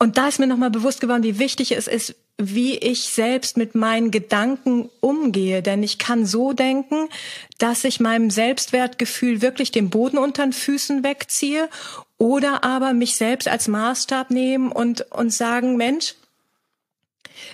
[0.00, 3.74] und da ist mir nochmal bewusst geworden, wie wichtig es ist, wie ich selbst mit
[3.74, 5.60] meinen Gedanken umgehe.
[5.60, 7.10] Denn ich kann so denken,
[7.58, 11.68] dass ich meinem Selbstwertgefühl wirklich den Boden unter den Füßen wegziehe
[12.16, 16.14] oder aber mich selbst als Maßstab nehmen und, und sagen, Mensch,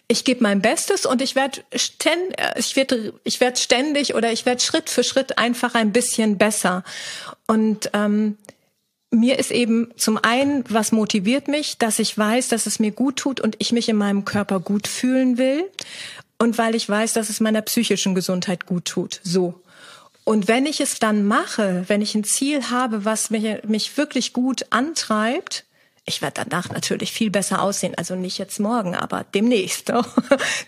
[0.06, 4.46] ich gebe mein Bestes und ich werde ständ, ich werd, ich werd ständig oder ich
[4.46, 6.84] werde Schritt für Schritt einfach ein bisschen besser.
[7.48, 8.38] Und ähm,
[9.16, 13.16] mir ist eben zum einen, was motiviert mich, dass ich weiß, dass es mir gut
[13.16, 15.64] tut und ich mich in meinem Körper gut fühlen will
[16.38, 19.20] und weil ich weiß, dass es meiner psychischen Gesundheit gut tut.
[19.22, 19.60] So.
[20.24, 24.32] Und wenn ich es dann mache, wenn ich ein Ziel habe, was mich, mich wirklich
[24.32, 25.65] gut antreibt,
[26.08, 29.92] ich werde danach natürlich viel besser aussehen, also nicht jetzt morgen, aber demnächst.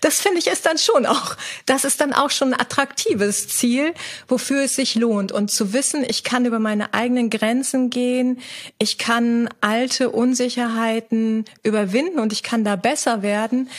[0.01, 3.93] Das finde ich ist dann schon auch, das ist dann auch schon ein attraktives Ziel,
[4.27, 5.31] wofür es sich lohnt.
[5.31, 8.39] Und zu wissen, ich kann über meine eigenen Grenzen gehen,
[8.77, 13.69] ich kann alte Unsicherheiten überwinden und ich kann da besser werden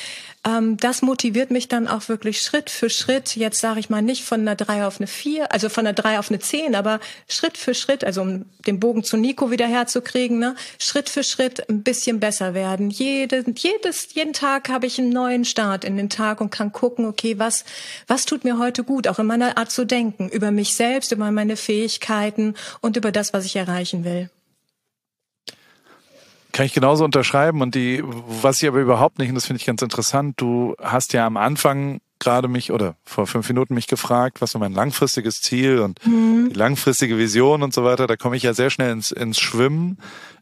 [0.42, 3.36] ähm, das motiviert mich dann auch wirklich Schritt für Schritt.
[3.36, 6.18] Jetzt sage ich mal nicht von einer drei auf eine vier, also von einer drei
[6.18, 6.98] auf eine zehn, aber
[7.28, 11.68] Schritt für Schritt, also um den Bogen zu Nico wieder herzukriegen, ne, Schritt für Schritt
[11.68, 12.88] ein bisschen besser werden.
[12.88, 17.04] Jede, jedes, jeden Tag habe ich einen neuen Start in den Tag und kann gucken,
[17.04, 17.64] okay, was,
[18.06, 21.30] was tut mir heute gut, auch in meiner Art zu denken, über mich selbst, über
[21.30, 24.30] meine Fähigkeiten und über das, was ich erreichen will.
[26.60, 27.62] Kann ich genauso unterschreiben.
[27.62, 31.14] Und die, was ich aber überhaupt nicht, und das finde ich ganz interessant, du hast
[31.14, 35.40] ja am Anfang gerade mich oder vor fünf Minuten mich gefragt, was so mein langfristiges
[35.40, 36.50] Ziel und mhm.
[36.50, 38.06] die langfristige Vision und so weiter.
[38.06, 39.96] Da komme ich ja sehr schnell ins, ins Schwimmen.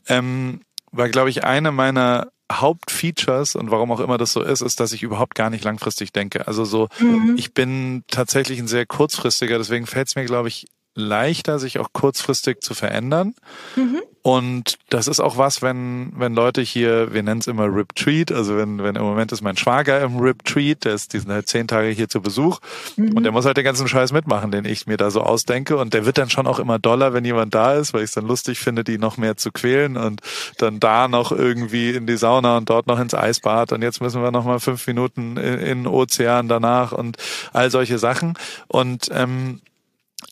[0.08, 4.80] Ähm, war, glaube ich, eine meiner Hauptfeatures und warum auch immer das so ist, ist,
[4.80, 6.48] dass ich überhaupt gar nicht langfristig denke.
[6.48, 7.36] Also so, mhm.
[7.38, 10.66] ich bin tatsächlich ein sehr kurzfristiger, deswegen fällt es mir, glaube ich,
[10.98, 13.34] leichter, sich auch kurzfristig zu verändern.
[13.76, 14.02] Mhm.
[14.22, 18.30] Und das ist auch was, wenn, wenn Leute hier, wir nennen es immer Rip Treat,
[18.30, 21.48] also wenn, wenn im Moment ist mein Schwager im Rip Treat, der ist diesen halt
[21.48, 22.58] zehn Tage hier zu Besuch
[22.96, 23.16] mhm.
[23.16, 25.78] und der muss halt den ganzen Scheiß mitmachen, den ich mir da so ausdenke.
[25.78, 28.14] Und der wird dann schon auch immer doller, wenn jemand da ist, weil ich es
[28.14, 30.20] dann lustig finde, die noch mehr zu quälen und
[30.58, 34.20] dann da noch irgendwie in die Sauna und dort noch ins Eisbad und jetzt müssen
[34.20, 37.16] wir noch mal fünf Minuten in, in den Ozean danach und
[37.54, 38.34] all solche Sachen.
[38.66, 39.60] Und ähm,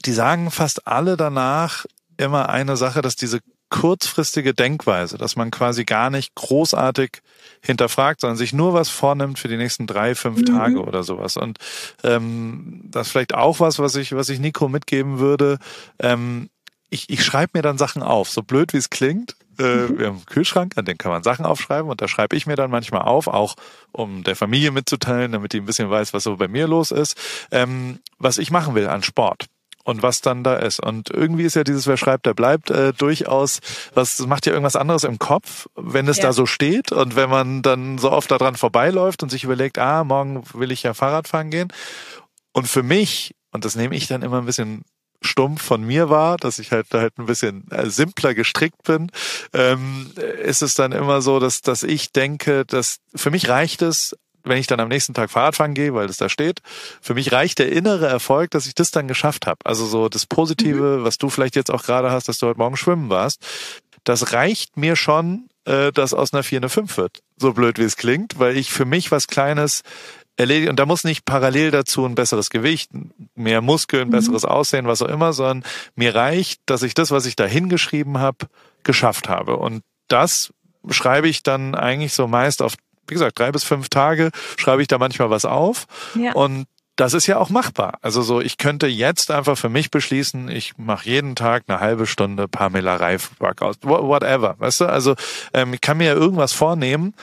[0.07, 1.85] die sagen fast alle danach
[2.17, 7.21] immer eine Sache, dass diese kurzfristige Denkweise, dass man quasi gar nicht großartig
[7.61, 10.47] hinterfragt, sondern sich nur was vornimmt für die nächsten drei, fünf mhm.
[10.47, 11.37] Tage oder sowas.
[11.37, 11.59] Und
[12.05, 15.59] ähm, das ist vielleicht auch was, was ich, was ich Nico mitgeben würde.
[15.99, 16.49] Ähm,
[16.91, 19.35] ich, ich schreibe mir dann Sachen auf, so blöd wie es klingt.
[19.59, 19.99] Äh, mhm.
[19.99, 22.55] Wir haben einen Kühlschrank, an den kann man Sachen aufschreiben und da schreibe ich mir
[22.55, 23.57] dann manchmal auf, auch
[23.91, 27.19] um der Familie mitzuteilen, damit die ein bisschen weiß, was so bei mir los ist,
[27.51, 29.47] ähm, was ich machen will an Sport
[29.87, 30.81] und was dann da ist.
[30.81, 33.61] Und irgendwie ist ja dieses Wer schreibt, der bleibt äh, durchaus,
[33.95, 36.25] was macht ja irgendwas anderes im Kopf, wenn es ja.
[36.25, 40.03] da so steht und wenn man dann so oft daran vorbeiläuft und sich überlegt, ah,
[40.03, 41.73] morgen will ich ja Fahrrad fahren gehen.
[42.53, 44.83] Und für mich, und das nehme ich dann immer ein bisschen
[45.23, 49.11] stumpf von mir war, dass ich halt halt ein bisschen äh, simpler gestrickt bin,
[49.53, 50.11] ähm,
[50.43, 54.59] ist es dann immer so, dass dass ich denke, dass für mich reicht es wenn
[54.59, 56.61] ich dann am nächsten Tag Fahrradfahren gehe, weil das da steht,
[57.01, 59.59] für mich reicht der innere Erfolg, dass ich das dann geschafft habe.
[59.65, 61.05] Also so das Positive, mhm.
[61.05, 63.45] was du vielleicht jetzt auch gerade hast, dass du heute Morgen schwimmen warst,
[64.05, 67.23] das reicht mir schon, äh, dass aus einer 4 eine 5 wird.
[67.37, 69.83] So blöd wie es klingt, weil ich für mich was Kleines
[70.37, 70.71] erledige.
[70.71, 72.91] Und da muss nicht parallel dazu ein besseres Gewicht,
[73.35, 74.13] mehr Muskeln, mhm.
[74.13, 78.19] besseres Aussehen, was auch immer, sondern mir reicht, dass ich das, was ich da hingeschrieben
[78.19, 78.47] habe,
[78.85, 79.57] geschafft habe.
[79.57, 80.53] Und das
[80.91, 82.75] schreibe ich dann eigentlich so meist auf
[83.09, 85.87] wie gesagt, drei bis fünf Tage schreibe ich da manchmal was auf.
[86.15, 86.33] Ja.
[86.33, 86.67] Und
[86.97, 87.99] das ist ja auch machbar.
[88.01, 92.07] Also so, ich könnte jetzt einfach für mich beschließen, ich mache jeden Tag eine halbe
[92.07, 94.87] Stunde Pamela Reif Workout, whatever, weißt du?
[94.87, 95.15] Also
[95.53, 97.15] ähm, ich kann mir ja irgendwas vornehmen.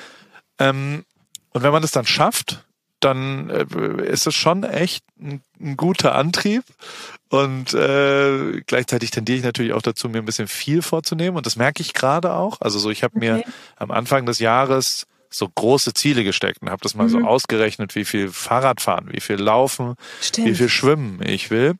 [0.60, 1.04] Ähm,
[1.50, 2.64] und wenn man das dann schafft,
[3.00, 3.66] dann äh,
[4.04, 6.64] ist es schon echt ein, ein guter Antrieb.
[7.30, 11.36] Und äh, gleichzeitig tendiere ich natürlich auch dazu, mir ein bisschen viel vorzunehmen.
[11.36, 12.62] Und das merke ich gerade auch.
[12.62, 13.34] Also so, ich habe okay.
[13.34, 13.44] mir
[13.76, 17.10] am Anfang des Jahres so große Ziele gesteckt und habe das mal mhm.
[17.10, 20.48] so ausgerechnet, wie viel Fahrradfahren, wie viel Laufen, Stimmt.
[20.48, 21.76] wie viel Schwimmen ich will.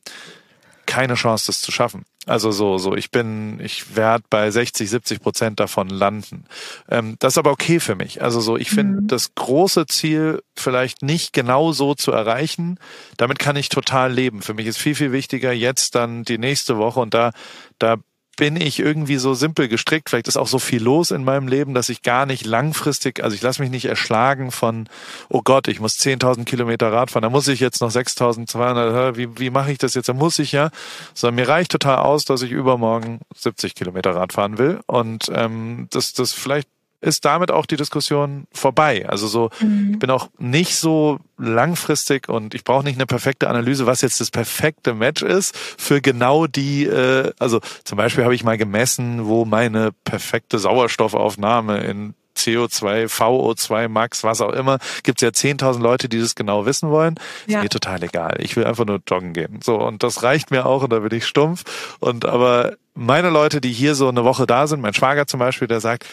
[0.86, 2.04] Keine Chance, das zu schaffen.
[2.26, 6.46] Also so, so, ich bin, ich werde bei 60, 70 Prozent davon landen.
[6.88, 8.22] Ähm, das ist aber okay für mich.
[8.22, 9.08] Also so, ich finde mhm.
[9.08, 12.78] das große Ziel vielleicht nicht genau so zu erreichen.
[13.18, 14.40] Damit kann ich total leben.
[14.40, 17.32] Für mich ist viel, viel wichtiger jetzt dann die nächste Woche und da,
[17.78, 17.96] da
[18.36, 20.10] bin ich irgendwie so simpel gestrickt.
[20.10, 23.34] Vielleicht ist auch so viel los in meinem Leben, dass ich gar nicht langfristig, also
[23.34, 24.88] ich lasse mich nicht erschlagen von,
[25.28, 29.38] oh Gott, ich muss 10.000 Kilometer Rad fahren, da muss ich jetzt noch 6.200, wie,
[29.38, 30.08] wie mache ich das jetzt?
[30.08, 30.70] Da muss ich ja.
[31.14, 34.80] Sondern mir reicht total aus, dass ich übermorgen 70 Kilometer Rad fahren will.
[34.86, 36.68] Und ähm, das, das vielleicht
[37.04, 39.06] ist damit auch die Diskussion vorbei.
[39.08, 39.90] Also so, mhm.
[39.92, 44.20] ich bin auch nicht so langfristig und ich brauche nicht eine perfekte Analyse, was jetzt
[44.20, 49.26] das perfekte Match ist für genau die, äh, also zum Beispiel habe ich mal gemessen,
[49.26, 55.80] wo meine perfekte Sauerstoffaufnahme in CO2, VO2 Max, was auch immer, gibt es ja 10.000
[55.80, 57.14] Leute, die das genau wissen wollen.
[57.46, 57.58] Ja.
[57.58, 58.36] Ist mir total egal.
[58.40, 59.60] Ich will einfach nur joggen gehen.
[59.62, 61.64] So, und das reicht mir auch und da bin ich stumpf.
[62.00, 65.68] Und aber meine Leute, die hier so eine Woche da sind, mein Schwager zum Beispiel,
[65.68, 66.06] der sagt,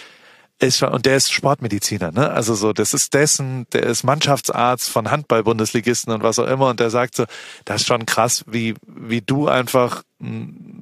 [0.68, 2.30] ist schon, und der ist Sportmediziner, ne?
[2.32, 6.70] Also so, das ist dessen, der ist Mannschaftsarzt von Handball-Bundesligisten und was auch immer.
[6.70, 7.26] Und der sagt so,
[7.66, 10.04] das ist schon krass, wie, wie du einfach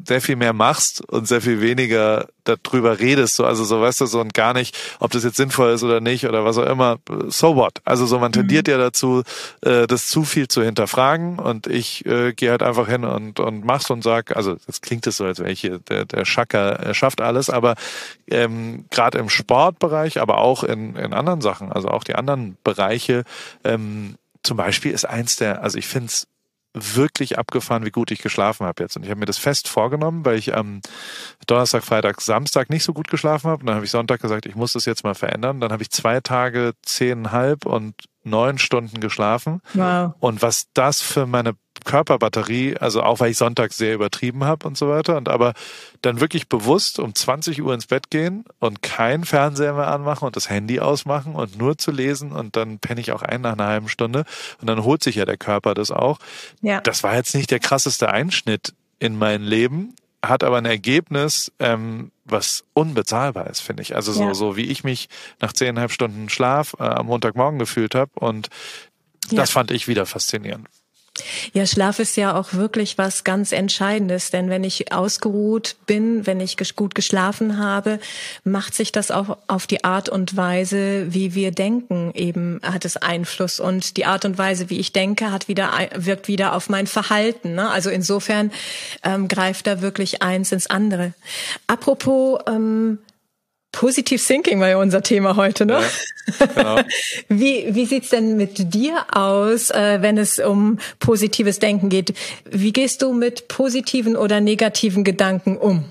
[0.05, 4.05] sehr viel mehr machst und sehr viel weniger darüber redest, so, also so, weißt du,
[4.05, 6.97] so und gar nicht, ob das jetzt sinnvoll ist oder nicht oder was auch immer,
[7.27, 7.79] so what.
[7.85, 8.71] Also so, man tendiert mhm.
[8.71, 9.23] ja dazu,
[9.61, 13.63] äh, das zu viel zu hinterfragen und ich äh, gehe halt einfach hin und, und
[13.63, 16.79] mach's und sag, also das klingt es so, als wäre ich hier der, der Schacker,
[16.79, 17.75] er schafft alles, aber
[18.27, 23.23] ähm, gerade im Sportbereich, aber auch in, in anderen Sachen, also auch die anderen Bereiche,
[23.63, 26.27] ähm, zum Beispiel ist eins der, also ich finde es
[26.73, 28.95] wirklich abgefahren, wie gut ich geschlafen habe jetzt.
[28.95, 30.81] Und ich habe mir das fest vorgenommen, weil ich am
[31.47, 33.61] Donnerstag, Freitag, Samstag nicht so gut geschlafen habe.
[33.61, 35.59] Und dann habe ich Sonntag gesagt, ich muss das jetzt mal verändern.
[35.59, 39.61] Dann habe ich zwei Tage zehnhalb und neun Stunden geschlafen.
[39.73, 40.13] Wow.
[40.19, 41.55] Und was das für meine
[41.89, 45.17] Körperbatterie, also auch weil ich Sonntag sehr übertrieben habe und so weiter.
[45.17, 45.53] Und aber
[46.03, 50.35] dann wirklich bewusst um 20 Uhr ins Bett gehen und kein Fernseher mehr anmachen und
[50.35, 53.65] das Handy ausmachen und nur zu lesen und dann penne ich auch ein nach einer
[53.65, 54.25] halben Stunde
[54.61, 56.19] und dann holt sich ja der Körper das auch.
[56.61, 56.79] Ja.
[56.81, 62.11] Das war jetzt nicht der krasseste Einschnitt in mein Leben, hat aber ein Ergebnis, ähm,
[62.23, 63.95] was unbezahlbar ist, finde ich.
[63.95, 64.33] Also so, ja.
[64.35, 65.09] so wie ich mich
[65.41, 68.49] nach zehneinhalb Stunden Schlaf äh, am Montagmorgen gefühlt habe und
[69.31, 69.53] das ja.
[69.53, 70.67] fand ich wieder faszinierend.
[71.53, 76.39] Ja, Schlaf ist ja auch wirklich was ganz Entscheidendes, denn wenn ich ausgeruht bin, wenn
[76.39, 77.99] ich gut geschlafen habe,
[78.43, 82.97] macht sich das auch auf die Art und Weise, wie wir denken, eben hat es
[82.97, 86.87] Einfluss und die Art und Weise, wie ich denke, hat wieder wirkt wieder auf mein
[86.87, 87.55] Verhalten.
[87.55, 87.69] Ne?
[87.69, 88.51] Also insofern
[89.03, 91.13] ähm, greift da wirklich eins ins andere.
[91.67, 92.99] Apropos ähm,
[93.79, 95.81] Positive Thinking war ja unser Thema heute, ne?
[96.37, 96.81] Ja, genau.
[97.29, 102.13] wie, wie sieht's denn mit dir aus, äh, wenn es um positives Denken geht?
[102.43, 105.85] Wie gehst du mit positiven oder negativen Gedanken um?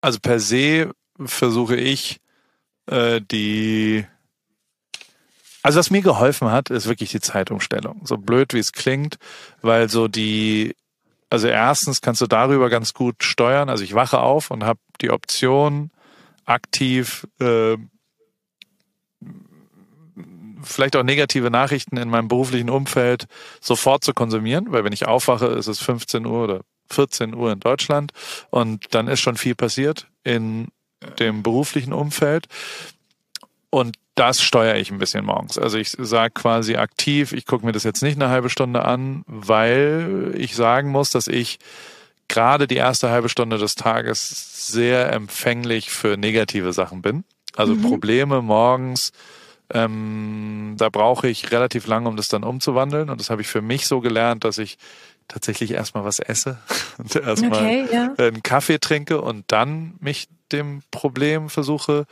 [0.00, 0.90] Also per se
[1.22, 2.16] versuche ich
[2.86, 4.06] äh, die
[5.62, 8.00] also was mir geholfen hat, ist wirklich die Zeitumstellung.
[8.04, 9.18] So blöd wie es klingt,
[9.60, 10.74] weil so die
[11.32, 13.70] also erstens kannst du darüber ganz gut steuern.
[13.70, 15.90] Also ich wache auf und habe die Option,
[16.44, 17.78] aktiv äh,
[20.62, 23.28] vielleicht auch negative Nachrichten in meinem beruflichen Umfeld
[23.62, 27.60] sofort zu konsumieren, weil wenn ich aufwache, ist es 15 Uhr oder 14 Uhr in
[27.60, 28.12] Deutschland
[28.50, 30.68] und dann ist schon viel passiert in
[31.18, 32.46] dem beruflichen Umfeld.
[33.72, 35.56] Und das steuere ich ein bisschen morgens.
[35.56, 39.22] Also ich sage quasi aktiv, ich gucke mir das jetzt nicht eine halbe Stunde an,
[39.26, 41.58] weil ich sagen muss, dass ich
[42.28, 47.24] gerade die erste halbe Stunde des Tages sehr empfänglich für negative Sachen bin.
[47.56, 47.80] Also mhm.
[47.80, 49.12] Probleme morgens,
[49.72, 53.08] ähm, da brauche ich relativ lange, um das dann umzuwandeln.
[53.08, 54.76] Und das habe ich für mich so gelernt, dass ich
[55.28, 56.58] tatsächlich erstmal was esse
[56.98, 58.12] und erstmal okay, ja.
[58.18, 62.06] einen Kaffee trinke und dann mich dem Problem versuche,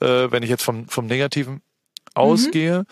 [0.00, 1.62] äh, wenn ich jetzt vom, vom Negativen
[2.14, 2.86] ausgehe, mhm.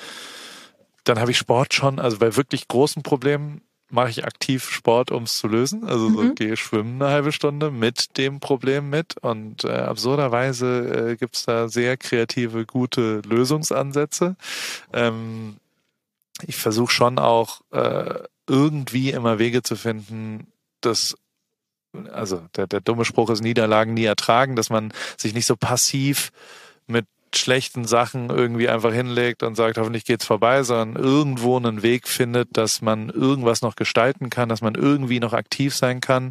[1.04, 5.22] dann habe ich Sport schon, also bei wirklich großen Problemen mache ich aktiv Sport, um
[5.22, 5.84] es zu lösen.
[5.84, 6.34] Also so mhm.
[6.34, 9.16] gehe schwimmen eine halbe Stunde mit dem Problem mit.
[9.18, 14.36] Und äh, absurderweise äh, gibt es da sehr kreative, gute Lösungsansätze.
[14.92, 15.56] Ähm,
[16.46, 20.48] ich versuche schon auch äh, irgendwie immer Wege zu finden,
[20.80, 21.16] das
[22.12, 26.30] also der, der dumme Spruch ist Niederlagen nie ertragen, dass man sich nicht so passiv
[26.86, 32.08] mit schlechten Sachen irgendwie einfach hinlegt und sagt, hoffentlich geht's vorbei, sondern irgendwo einen Weg
[32.08, 36.30] findet, dass man irgendwas noch gestalten kann, dass man irgendwie noch aktiv sein kann.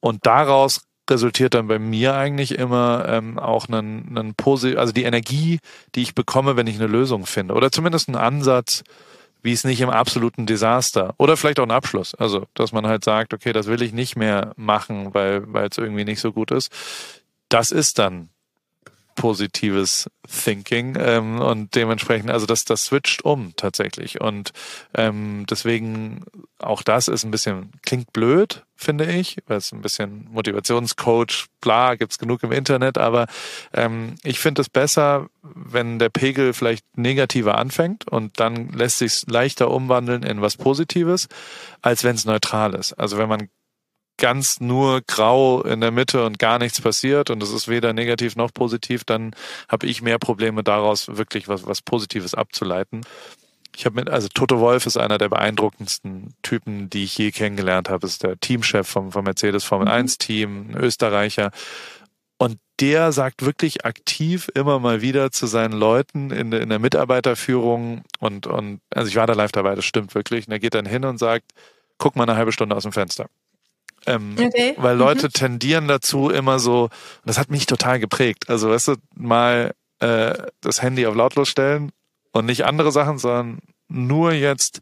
[0.00, 5.02] Und daraus resultiert dann bei mir eigentlich immer ähm, auch einen, einen Posi also die
[5.02, 5.58] Energie,
[5.94, 7.54] die ich bekomme, wenn ich eine Lösung finde.
[7.54, 8.84] Oder zumindest einen Ansatz,
[9.42, 12.14] wie es nicht im absoluten Desaster oder vielleicht auch ein Abschluss.
[12.14, 15.78] Also, dass man halt sagt, okay, das will ich nicht mehr machen, weil weil es
[15.78, 16.72] irgendwie nicht so gut ist.
[17.48, 18.30] Das ist dann
[19.20, 24.52] positives Thinking ähm, und dementsprechend, also das, das switcht um tatsächlich und
[24.94, 26.24] ähm, deswegen
[26.58, 31.96] auch das ist ein bisschen, klingt blöd, finde ich, weil es ein bisschen Motivationscoach, bla,
[31.96, 33.26] gibt's genug im Internet, aber
[33.74, 39.24] ähm, ich finde es besser, wenn der Pegel vielleicht negativer anfängt und dann lässt sich
[39.26, 41.28] leichter umwandeln in was Positives,
[41.82, 42.94] als wenn es neutral ist.
[42.94, 43.50] Also wenn man
[44.20, 48.36] ganz nur grau in der Mitte und gar nichts passiert und es ist weder negativ
[48.36, 49.34] noch positiv, dann
[49.68, 53.00] habe ich mehr Probleme daraus wirklich was, was Positives abzuleiten.
[53.76, 57.88] Ich habe mit, also Toto Wolf ist einer der beeindruckendsten Typen, die ich je kennengelernt
[57.88, 58.06] habe.
[58.06, 59.92] Ist der Teamchef vom, vom Mercedes Formel mhm.
[59.92, 61.50] 1 Team, ein Österreicher.
[62.36, 68.02] Und der sagt wirklich aktiv immer mal wieder zu seinen Leuten in, in der Mitarbeiterführung
[68.18, 70.46] und, und, also ich war da live dabei, das stimmt wirklich.
[70.46, 71.52] Und er geht dann hin und sagt,
[71.98, 73.28] guck mal eine halbe Stunde aus dem Fenster.
[74.06, 74.74] Ähm, okay.
[74.78, 75.32] Weil Leute mhm.
[75.32, 76.90] tendieren dazu immer so, und
[77.24, 78.48] das hat mich total geprägt.
[78.48, 81.92] Also weißt du, mal äh, das Handy auf lautlos stellen
[82.32, 83.58] und nicht andere Sachen, sondern
[83.88, 84.80] nur jetzt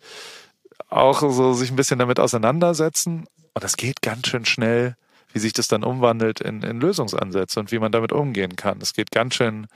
[0.89, 3.27] auch so sich ein bisschen damit auseinandersetzen.
[3.55, 4.97] Und das geht ganz schön schnell,
[5.33, 8.79] wie sich das dann umwandelt in, in Lösungsansätze und wie man damit umgehen kann.
[8.81, 9.67] Es geht ganz schön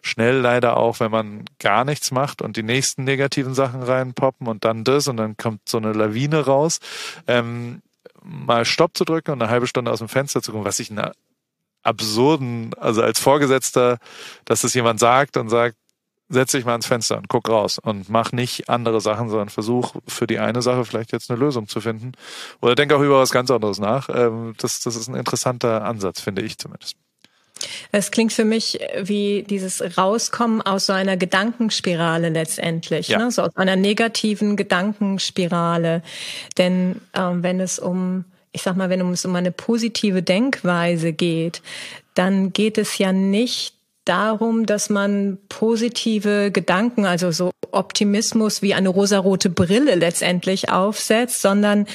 [0.00, 4.64] schnell leider auch, wenn man gar nichts macht und die nächsten negativen Sachen reinpoppen und
[4.64, 6.80] dann das und dann kommt so eine Lawine raus.
[7.26, 7.82] Ähm,
[8.22, 10.90] mal Stopp zu drücken und eine halbe Stunde aus dem Fenster zu gucken, was ich
[10.90, 11.10] einen
[11.82, 13.98] absurden, also als Vorgesetzter,
[14.44, 15.76] dass es jemand sagt und sagt,
[16.28, 19.94] setz dich mal ans Fenster und guck raus und mach nicht andere Sachen, sondern versuch
[20.08, 22.12] für die eine Sache vielleicht jetzt eine Lösung zu finden.
[22.60, 24.08] Oder denk auch über was ganz anderes nach.
[24.08, 26.96] Ähm, das, das ist ein interessanter Ansatz, finde ich zumindest.
[27.90, 33.18] Es klingt für mich wie dieses Rauskommen aus so einer Gedankenspirale letztendlich, ja.
[33.18, 33.30] ne?
[33.30, 36.02] so aus einer negativen Gedankenspirale.
[36.58, 41.62] Denn ähm, wenn es um, ich sag mal, wenn es um eine positive Denkweise geht,
[42.14, 48.88] dann geht es ja nicht darum, dass man positive Gedanken, also so Optimismus wie eine
[48.88, 51.86] rosarote Brille letztendlich aufsetzt, sondern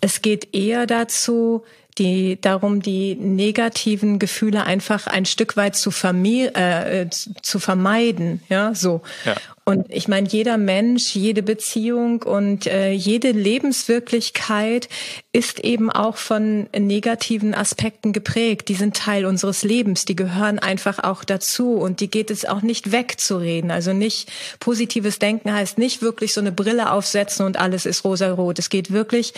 [0.00, 1.64] es geht eher dazu,
[1.98, 7.08] die darum, die negativen Gefühle einfach ein Stück weit zu, vermi äh,
[7.42, 8.42] zu vermeiden.
[8.48, 9.02] Ja, so.
[9.24, 9.36] Ja.
[9.70, 14.88] Und ich meine, jeder Mensch, jede Beziehung und äh, jede Lebenswirklichkeit
[15.32, 18.66] ist eben auch von negativen Aspekten geprägt.
[18.66, 22.62] Die sind Teil unseres Lebens, die gehören einfach auch dazu und die geht es auch
[22.62, 23.70] nicht wegzureden.
[23.70, 28.58] Also nicht positives Denken heißt nicht wirklich so eine Brille aufsetzen und alles ist rosarot.
[28.58, 29.34] Es geht wirklich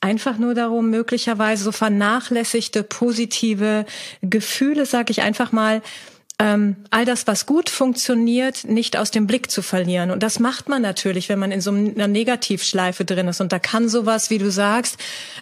[0.00, 3.86] einfach nur darum, möglicherweise so vernachlässigte positive
[4.22, 5.82] Gefühle, sag ich einfach mal,
[6.40, 10.12] ähm, all das, was gut funktioniert, nicht aus dem Blick zu verlieren.
[10.12, 13.40] Und das macht man natürlich, wenn man in so einer Negativschleife drin ist.
[13.40, 14.98] Und da kann sowas, wie du sagst,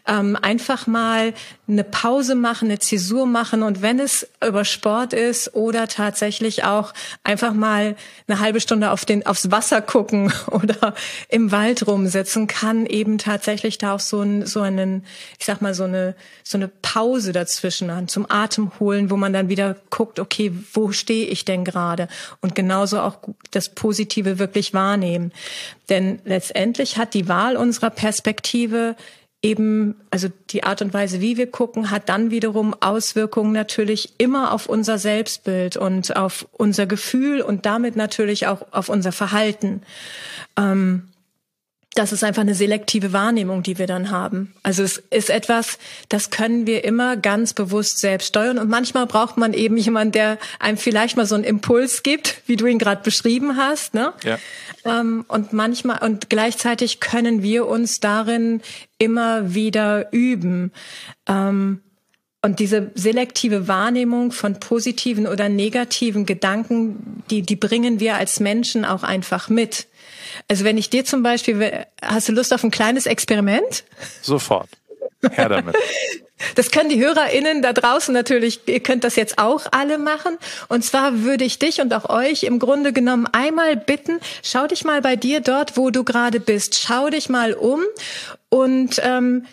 [0.06, 1.34] ähm, einfach mal
[1.68, 3.62] eine Pause machen, eine Zäsur machen.
[3.62, 7.94] Und wenn es über Sport ist oder tatsächlich auch einfach mal
[8.26, 10.94] eine halbe Stunde auf den, aufs Wasser gucken oder
[11.28, 15.04] im Wald rumsitzen, kann eben tatsächlich da auch so, ein, so einen,
[15.38, 19.50] ich sag mal, so eine, so eine Pause dazwischen zum Atem holen, wo man dann
[19.50, 22.08] wieder guckt, okay, wo stehe ich denn gerade?
[22.40, 23.18] Und genauso auch
[23.50, 25.32] das Positive wirklich wahrnehmen.
[25.88, 28.96] Denn letztendlich hat die Wahl unserer Perspektive
[29.42, 34.52] eben, also die Art und Weise, wie wir gucken, hat dann wiederum Auswirkungen natürlich immer
[34.52, 39.82] auf unser Selbstbild und auf unser Gefühl und damit natürlich auch auf unser Verhalten.
[40.58, 41.08] Ähm,
[41.98, 44.54] das ist einfach eine selektive Wahrnehmung, die wir dann haben.
[44.62, 45.78] Also es ist etwas,
[46.08, 48.58] das können wir immer ganz bewusst selbst steuern.
[48.58, 52.56] Und manchmal braucht man eben jemanden, der einem vielleicht mal so einen Impuls gibt, wie
[52.56, 53.94] du ihn gerade beschrieben hast.
[53.94, 54.12] Ne?
[54.22, 54.38] Ja.
[54.84, 58.60] Ähm, und manchmal und gleichzeitig können wir uns darin
[58.98, 60.72] immer wieder üben.
[61.26, 61.80] Ähm,
[62.42, 68.84] und diese selektive Wahrnehmung von positiven oder negativen Gedanken, die, die bringen wir als Menschen
[68.84, 69.88] auch einfach mit.
[70.48, 73.84] Also wenn ich dir zum Beispiel, hast du Lust auf ein kleines Experiment?
[74.22, 74.68] Sofort.
[75.30, 75.74] Her damit.
[76.54, 80.36] Das können die HörerInnen da draußen natürlich, ihr könnt das jetzt auch alle machen.
[80.68, 84.84] Und zwar würde ich dich und auch euch im Grunde genommen einmal bitten, schau dich
[84.84, 86.78] mal bei dir dort, wo du gerade bist.
[86.78, 87.80] Schau dich mal um
[88.50, 89.46] und ähm,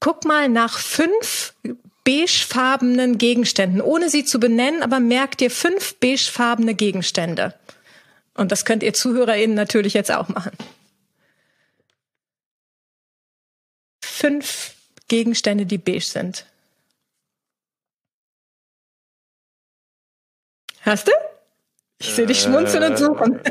[0.00, 1.54] guck mal nach fünf
[2.04, 7.54] beigefarbenen Gegenständen, ohne sie zu benennen, aber merk dir fünf beigefarbene Gegenstände.
[8.36, 10.52] Und das könnt ihr ZuhörerInnen natürlich jetzt auch machen.
[14.02, 14.74] Fünf
[15.08, 16.46] Gegenstände, die beige sind.
[20.80, 21.12] Hast du?
[21.98, 23.40] Ich sehe dich schmunzeln und suchen.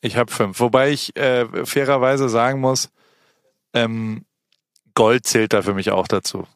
[0.00, 0.60] Ich habe fünf.
[0.60, 2.90] Wobei ich äh, fairerweise sagen muss,
[3.74, 4.24] ähm,
[4.94, 6.46] Gold zählt da für mich auch dazu.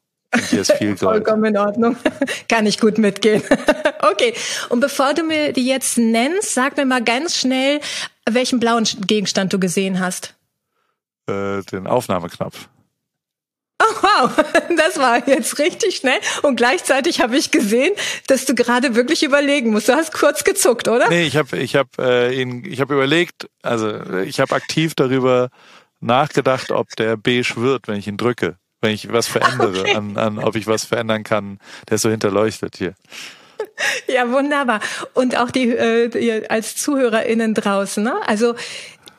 [0.51, 1.24] Hier ist viel Gold.
[1.24, 1.97] Vollkommen in Ordnung.
[2.49, 3.43] Kann ich gut mitgehen.
[4.03, 4.35] okay.
[4.68, 7.80] Und bevor du mir die jetzt nennst, sag mir mal ganz schnell,
[8.28, 10.35] welchen blauen Gegenstand du gesehen hast.
[11.26, 12.68] Äh, den Aufnahmeknopf.
[13.82, 14.30] Oh, wow,
[14.76, 16.18] das war jetzt richtig schnell.
[16.43, 17.93] Und gleichzeitig habe ich gesehen,
[18.28, 19.89] dass du gerade wirklich überlegen musst.
[19.89, 21.09] Du hast kurz gezuckt, oder?
[21.09, 25.51] Nee, ich habe ich hab, äh, ihn, ich hab überlegt, also ich habe aktiv darüber
[26.01, 28.57] nachgedacht, ob der beige wird, wenn ich ihn drücke.
[28.85, 29.95] Wenn ich was verändere, okay.
[29.95, 31.59] an, an, ob ich was verändern kann,
[31.89, 32.93] der ist so hinterleuchtet hier.
[34.07, 34.80] Ja, wunderbar.
[35.14, 38.05] Und auch die äh, als ZuhörerInnen draußen.
[38.05, 38.14] Ne?
[38.26, 38.57] Also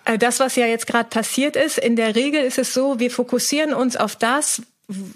[0.05, 3.09] äh, das, was ja jetzt gerade passiert ist, in der Regel ist es so, wir
[3.09, 4.61] fokussieren uns auf das,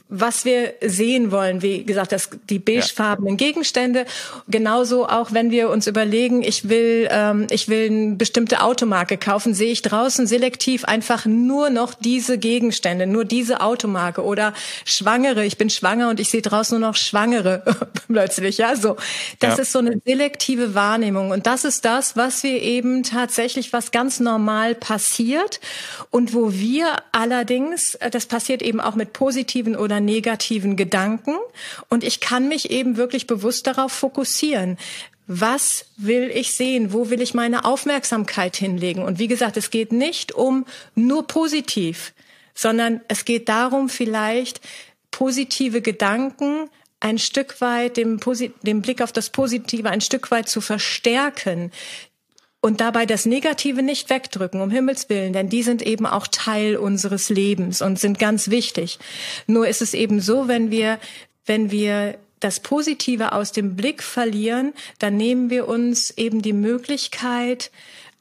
[0.07, 4.05] was wir sehen wollen, wie gesagt, das, die beigefarbenen Gegenstände.
[4.47, 9.53] Genauso auch, wenn wir uns überlegen, ich will, ähm, ich will eine bestimmte Automarke kaufen,
[9.53, 14.53] sehe ich draußen selektiv einfach nur noch diese Gegenstände, nur diese Automarke oder
[14.85, 15.45] Schwangere.
[15.45, 17.63] Ich bin schwanger und ich sehe draußen nur noch Schwangere
[18.07, 18.57] plötzlich.
[18.57, 18.97] Ja, so.
[19.37, 19.61] Das ja.
[19.61, 24.19] ist so eine selektive Wahrnehmung und das ist das, was wir eben tatsächlich, was ganz
[24.19, 25.59] normal passiert
[26.09, 31.35] und wo wir allerdings, äh, das passiert eben auch mit positiven positiven oder negativen Gedanken
[31.89, 34.77] und ich kann mich eben wirklich bewusst darauf fokussieren.
[35.27, 36.91] Was will ich sehen?
[36.91, 39.03] Wo will ich meine Aufmerksamkeit hinlegen?
[39.03, 42.13] Und wie gesagt, es geht nicht um nur positiv,
[42.55, 44.61] sondern es geht darum, vielleicht
[45.11, 48.19] positive Gedanken ein Stück weit dem,
[48.63, 51.71] dem Blick auf das Positive ein Stück weit zu verstärken,
[52.61, 56.75] und dabei das Negative nicht wegdrücken, um Himmels Willen, denn die sind eben auch Teil
[56.75, 58.99] unseres Lebens und sind ganz wichtig.
[59.47, 60.99] Nur ist es eben so, wenn wir,
[61.45, 67.71] wenn wir das Positive aus dem Blick verlieren, dann nehmen wir uns eben die Möglichkeit,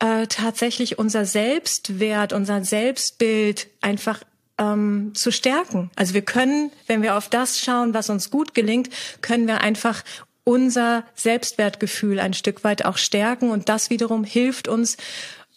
[0.01, 4.23] äh, tatsächlich unser Selbstwert, unser Selbstbild einfach
[4.59, 5.91] ähm, zu stärken.
[5.97, 8.91] Also wir können, wenn wir auf das schauen, was uns gut gelingt,
[9.23, 10.03] können wir einfach
[10.49, 14.97] unser Selbstwertgefühl ein Stück weit auch stärken und das wiederum hilft uns,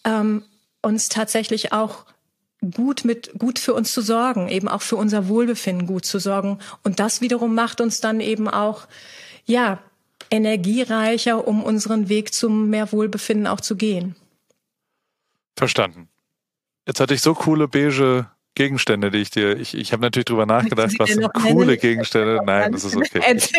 [0.04, 0.44] ähm,
[0.82, 2.06] uns tatsächlich auch
[2.76, 6.60] gut mit gut für uns zu sorgen, eben auch für unser Wohlbefinden gut zu sorgen
[6.84, 8.86] und das wiederum macht uns dann eben auch
[9.46, 9.80] ja
[10.30, 14.18] energiereicher, um unseren Weg zum mehr Wohlbefinden auch zu gehen.
[15.56, 16.10] Verstanden.
[16.86, 20.46] Jetzt hatte ich so coole beige Gegenstände, die ich dir, ich, ich habe natürlich drüber
[20.46, 22.42] nachgedacht, was sind coole Gegenstände.
[22.46, 23.22] Nein, das ist okay.
[23.38, 23.52] Ich,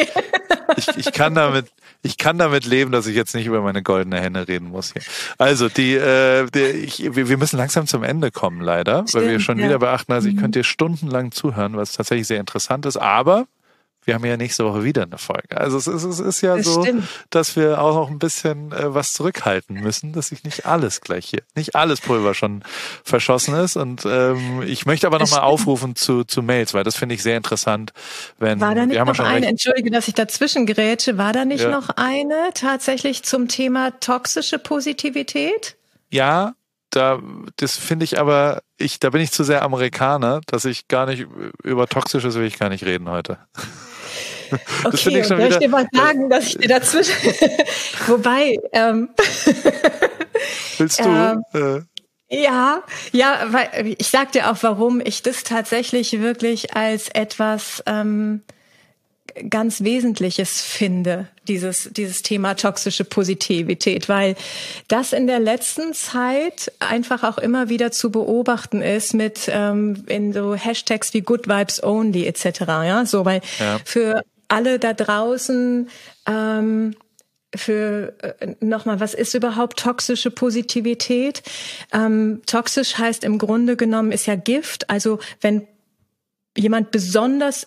[0.97, 1.67] ich, kann damit,
[2.03, 5.03] ich kann damit leben, dass ich jetzt nicht über meine goldene Henne reden muss hier.
[5.39, 9.41] Also die, äh, die ich, wir müssen langsam zum Ende kommen, leider, Stimmt, weil wir
[9.41, 9.67] schon ja.
[9.67, 10.13] wieder beachten.
[10.13, 10.41] Also ich mhm.
[10.41, 12.97] könnte dir stundenlang zuhören, was tatsächlich sehr interessant ist.
[12.97, 13.47] Aber
[14.05, 15.59] wir haben ja nächste Woche wieder eine Folge.
[15.59, 17.05] Also es ist, es ist ja das so, stimmt.
[17.31, 21.27] dass wir auch noch ein bisschen äh, was zurückhalten müssen, dass sich nicht alles gleich
[21.27, 22.65] hier, nicht alles Pulver schon
[23.05, 23.77] verschossen ist.
[23.77, 27.37] Und ähm, ich möchte aber nochmal aufrufen zu, zu Mails, weil das finde ich sehr
[27.37, 27.93] interessant.
[28.39, 31.71] Wenn, war da nicht noch eine, entschuldige, dass ich dazwischen gerätsche, war da nicht ja.
[31.71, 35.77] noch eine tatsächlich zum Thema toxische Positivität?
[36.11, 36.55] Ja,
[36.91, 37.21] da,
[37.57, 41.27] das finde ich aber, ich, da bin ich zu sehr Amerikaner, dass ich gar nicht
[41.63, 43.39] über Toxisches will ich gar nicht reden heute.
[44.85, 47.15] Das okay, ich schon soll ich dir mal sagen, dass ich dir dazwischen.
[48.07, 49.09] Wobei, ähm,
[50.79, 51.05] willst du?
[51.05, 52.83] Ähm, äh, ja,
[53.13, 58.43] ja, weil ich sag dir auch, warum ich das tatsächlich wirklich als etwas ähm,
[59.49, 64.37] ganz Wesentliches finde, dieses, dieses Thema toxische Positivität, weil
[64.89, 70.33] das in der letzten Zeit einfach auch immer wieder zu beobachten ist mit ähm, in
[70.33, 72.61] so Hashtags wie Good Vibes Only etc.
[72.61, 73.79] Ja, so weil ja.
[73.85, 74.23] für
[74.53, 75.89] alle da draußen
[76.27, 76.95] ähm,
[77.55, 81.43] für äh, nochmal, was ist überhaupt toxische Positivität?
[81.93, 84.91] Ähm, toxisch heißt im Grunde genommen ist ja Gift.
[84.91, 85.67] Also wenn
[86.57, 87.67] jemand besonders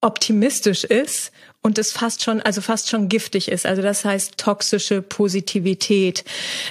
[0.00, 1.32] optimistisch ist
[1.66, 3.66] und es fast schon, also fast schon giftig ist.
[3.66, 6.24] Also das heißt toxische Positivität.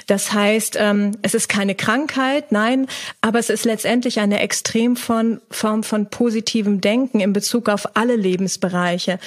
[0.06, 2.86] Das heißt, ähm, es ist keine Krankheit, nein,
[3.20, 9.18] aber es ist letztendlich eine Extremform von positivem Denken in Bezug auf alle Lebensbereiche.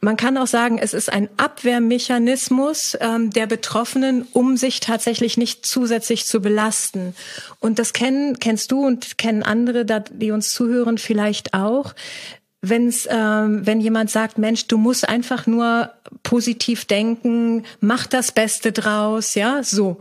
[0.00, 5.66] Man kann auch sagen, es ist ein Abwehrmechanismus ähm, der Betroffenen, um sich tatsächlich nicht
[5.66, 7.14] zusätzlich zu belasten.
[7.60, 11.94] Und das kennen, kennst du und kennen andere, die uns zuhören, vielleicht auch
[12.68, 15.90] wenn's, ähm, wenn jemand sagt, Mensch, du musst einfach nur
[16.22, 20.00] positiv denken, mach das Beste draus, ja, so.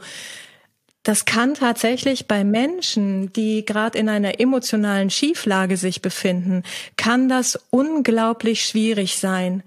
[1.03, 6.63] Das kann tatsächlich bei Menschen, die gerade in einer emotionalen Schieflage sich befinden,
[6.95, 9.63] kann das unglaublich schwierig sein.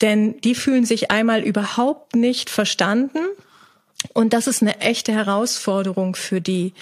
[0.00, 3.18] Denn die fühlen sich einmal überhaupt nicht verstanden
[4.12, 6.72] Und das ist eine echte Herausforderung für die.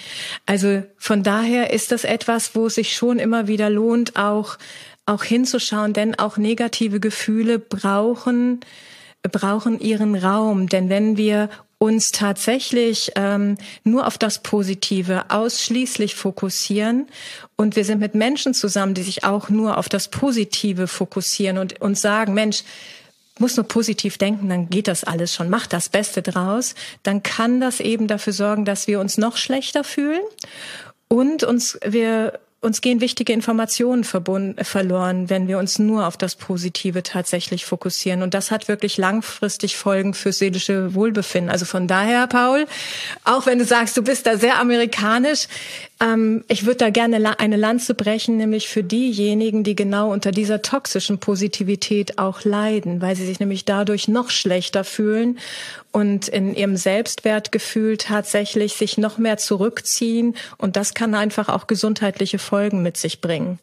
[0.47, 4.57] Also von daher ist das etwas, wo es sich schon immer wieder lohnt, auch,
[5.09, 8.61] auch hinzuschauen, denn auch negative Gefühle brauchen,
[9.23, 10.69] brauchen ihren Raum.
[10.69, 11.49] Denn wenn wir
[11.79, 17.07] uns tatsächlich ähm, nur auf das Positive ausschließlich fokussieren
[17.57, 21.81] und wir sind mit Menschen zusammen, die sich auch nur auf das Positive fokussieren und
[21.81, 22.65] uns sagen, Mensch,
[23.39, 27.61] muss nur positiv denken, dann geht das alles schon, mach das Beste draus, dann kann
[27.61, 30.23] das eben dafür sorgen, dass wir uns noch schlechter fühlen
[31.07, 36.35] und uns wir uns gehen wichtige Informationen verbunden, verloren, wenn wir uns nur auf das
[36.35, 38.23] Positive tatsächlich fokussieren.
[38.23, 41.51] Und das hat wirklich langfristig Folgen für seelische Wohlbefinden.
[41.51, 42.67] Also von daher, Paul,
[43.25, 45.47] auch wenn du sagst, du bist da sehr amerikanisch,
[46.01, 50.63] ähm, ich würde da gerne eine Lanze brechen, nämlich für diejenigen, die genau unter dieser
[50.63, 55.39] toxischen Positivität auch leiden, weil sie sich nämlich dadurch noch schlechter fühlen
[55.91, 60.37] und in ihrem Selbstwertgefühl tatsächlich sich noch mehr zurückziehen.
[60.57, 63.59] Und das kann einfach auch gesundheitliche Folgen mit sich bringen.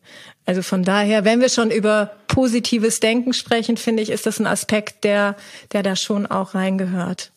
[0.45, 4.47] Also von daher, wenn wir schon über positives Denken sprechen, finde ich, ist das ein
[4.47, 5.35] Aspekt, der,
[5.71, 7.31] der da schon auch reingehört.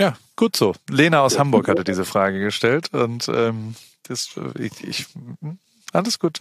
[0.00, 0.74] Ja, gut so.
[0.88, 3.74] Lena aus Hamburg hatte diese Frage gestellt und ähm,
[4.08, 5.06] das, ich, ich,
[5.92, 6.38] alles gut.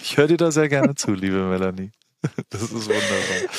[0.00, 1.90] Ich höre dir da sehr gerne zu, liebe Melanie.
[2.50, 3.50] Das ist wunderbar.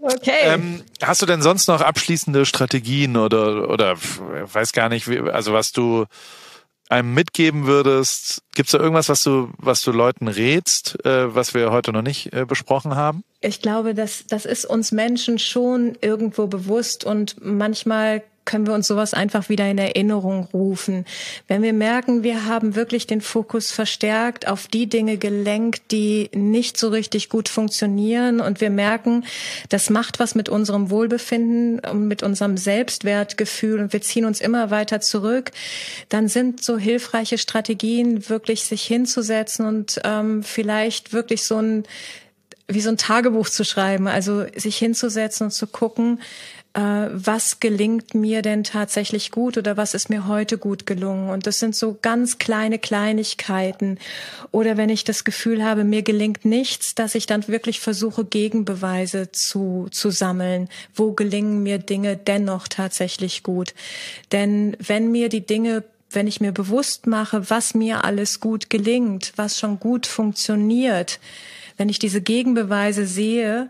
[0.00, 0.38] Okay.
[0.42, 5.72] Ähm, hast du denn sonst noch abschließende Strategien oder oder weiß gar nicht, also was
[5.72, 6.06] du
[6.88, 8.42] einem mitgeben würdest?
[8.54, 12.02] Gibt es da irgendwas, was du was du Leuten rätst, äh, was wir heute noch
[12.02, 13.24] nicht äh, besprochen haben?
[13.40, 18.86] Ich glaube, das das ist uns Menschen schon irgendwo bewusst und manchmal können wir uns
[18.86, 21.04] sowas einfach wieder in Erinnerung rufen.
[21.48, 26.78] Wenn wir merken, wir haben wirklich den Fokus verstärkt auf die Dinge gelenkt, die nicht
[26.78, 29.26] so richtig gut funktionieren und wir merken,
[29.68, 34.70] das macht was mit unserem Wohlbefinden und mit unserem Selbstwertgefühl und wir ziehen uns immer
[34.70, 35.52] weiter zurück,
[36.08, 41.84] dann sind so hilfreiche Strategien, wirklich sich hinzusetzen und ähm, vielleicht wirklich so ein
[42.70, 46.20] wie so ein Tagebuch zu schreiben, also sich hinzusetzen und zu gucken,
[46.80, 51.30] was gelingt mir denn tatsächlich gut oder was ist mir heute gut gelungen.
[51.30, 53.98] Und das sind so ganz kleine Kleinigkeiten.
[54.52, 59.32] Oder wenn ich das Gefühl habe, mir gelingt nichts, dass ich dann wirklich versuche, Gegenbeweise
[59.32, 60.68] zu, zu sammeln.
[60.94, 63.74] Wo gelingen mir Dinge dennoch tatsächlich gut?
[64.32, 69.34] Denn wenn mir die Dinge wenn ich mir bewusst mache, was mir alles gut gelingt,
[69.36, 71.20] was schon gut funktioniert,
[71.76, 73.68] wenn ich diese Gegenbeweise sehe,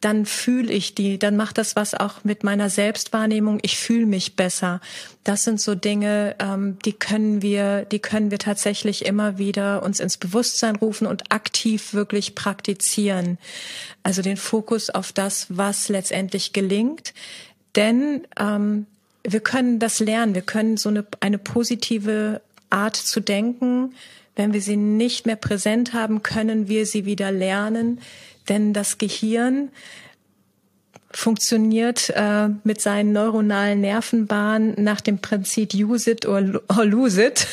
[0.00, 3.58] dann fühle ich die, dann macht das was auch mit meiner Selbstwahrnehmung.
[3.62, 4.80] Ich fühle mich besser.
[5.24, 9.98] Das sind so Dinge, ähm, die können wir, die können wir tatsächlich immer wieder uns
[9.98, 13.38] ins Bewusstsein rufen und aktiv wirklich praktizieren.
[14.04, 17.12] Also den Fokus auf das, was letztendlich gelingt.
[17.74, 18.86] Denn ähm,
[19.24, 20.34] wir können das lernen.
[20.34, 22.40] Wir können so eine, eine positive
[22.70, 23.94] Art zu denken.
[24.36, 28.00] Wenn wir sie nicht mehr präsent haben, können wir sie wieder lernen
[28.48, 29.70] denn das Gehirn
[31.10, 37.46] funktioniert äh, mit seinen neuronalen Nervenbahnen nach dem Prinzip use it or, or lose it.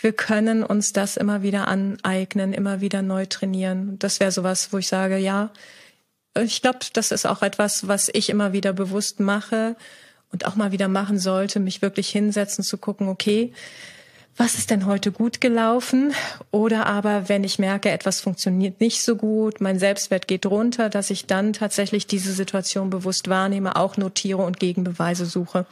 [0.00, 3.98] Wir können uns das immer wieder aneignen, immer wieder neu trainieren.
[3.98, 5.50] Das wäre sowas, wo ich sage, ja,
[6.38, 9.74] ich glaube, das ist auch etwas, was ich immer wieder bewusst mache
[10.30, 13.52] und auch mal wieder machen sollte, mich wirklich hinsetzen zu gucken, okay,
[14.38, 16.14] was ist denn heute gut gelaufen?
[16.52, 21.10] Oder aber, wenn ich merke, etwas funktioniert nicht so gut, mein Selbstwert geht runter, dass
[21.10, 25.66] ich dann tatsächlich diese Situation bewusst wahrnehme, auch notiere und Gegenbeweise suche.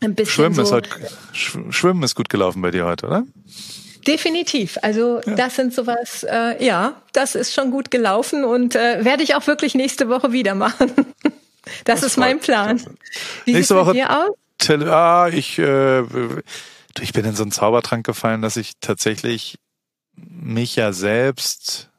[0.00, 0.90] Ein bisschen Schwimmen, so, ist heute,
[1.32, 3.24] Schwimmen ist gut gelaufen bei dir heute, oder?
[4.06, 4.78] Definitiv.
[4.82, 5.34] Also ja.
[5.34, 9.46] das sind sowas, äh, ja, das ist schon gut gelaufen und äh, werde ich auch
[9.46, 10.92] wirklich nächste Woche wieder machen.
[11.84, 12.80] das, das ist mein Plan.
[13.44, 14.36] Wie nächste Woche dir aus?
[14.70, 16.04] Ah, ich äh,
[17.00, 19.58] ich bin in so einen Zaubertrank gefallen, dass ich tatsächlich
[20.16, 21.90] mich ja selbst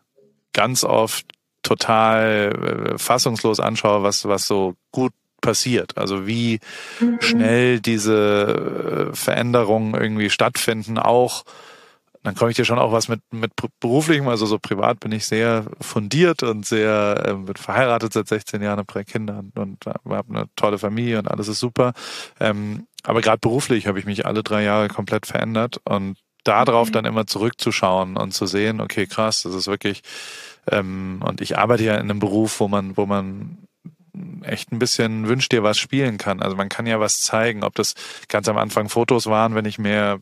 [0.54, 1.26] ganz oft
[1.64, 5.98] total äh, fassungslos anschaue, was, was so gut passiert.
[5.98, 6.60] Also wie
[7.00, 7.22] mhm.
[7.22, 11.44] schnell diese äh, Veränderungen irgendwie stattfinden, auch
[12.24, 15.26] dann komme ich dir schon auch was mit, mit beruflichem, also so privat bin ich
[15.26, 19.86] sehr fundiert und sehr, äh, bin verheiratet seit 16 Jahren, habe drei Kinder und, und
[19.86, 21.92] habe eine tolle Familie und alles ist super.
[22.40, 26.94] Ähm, aber gerade beruflich habe ich mich alle drei Jahre komplett verändert und darauf mhm.
[26.94, 30.02] dann immer zurückzuschauen und zu sehen, okay, krass, das ist wirklich,
[30.70, 33.58] ähm, und ich arbeite ja in einem Beruf, wo man, wo man
[34.44, 36.42] echt ein bisschen wünscht dir was spielen kann.
[36.42, 37.96] Also man kann ja was zeigen, ob das
[38.28, 40.20] ganz am Anfang Fotos waren, wenn ich mehr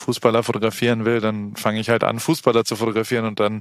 [0.00, 3.60] Fußballer fotografieren will, dann fange ich halt an, Fußballer zu fotografieren und dann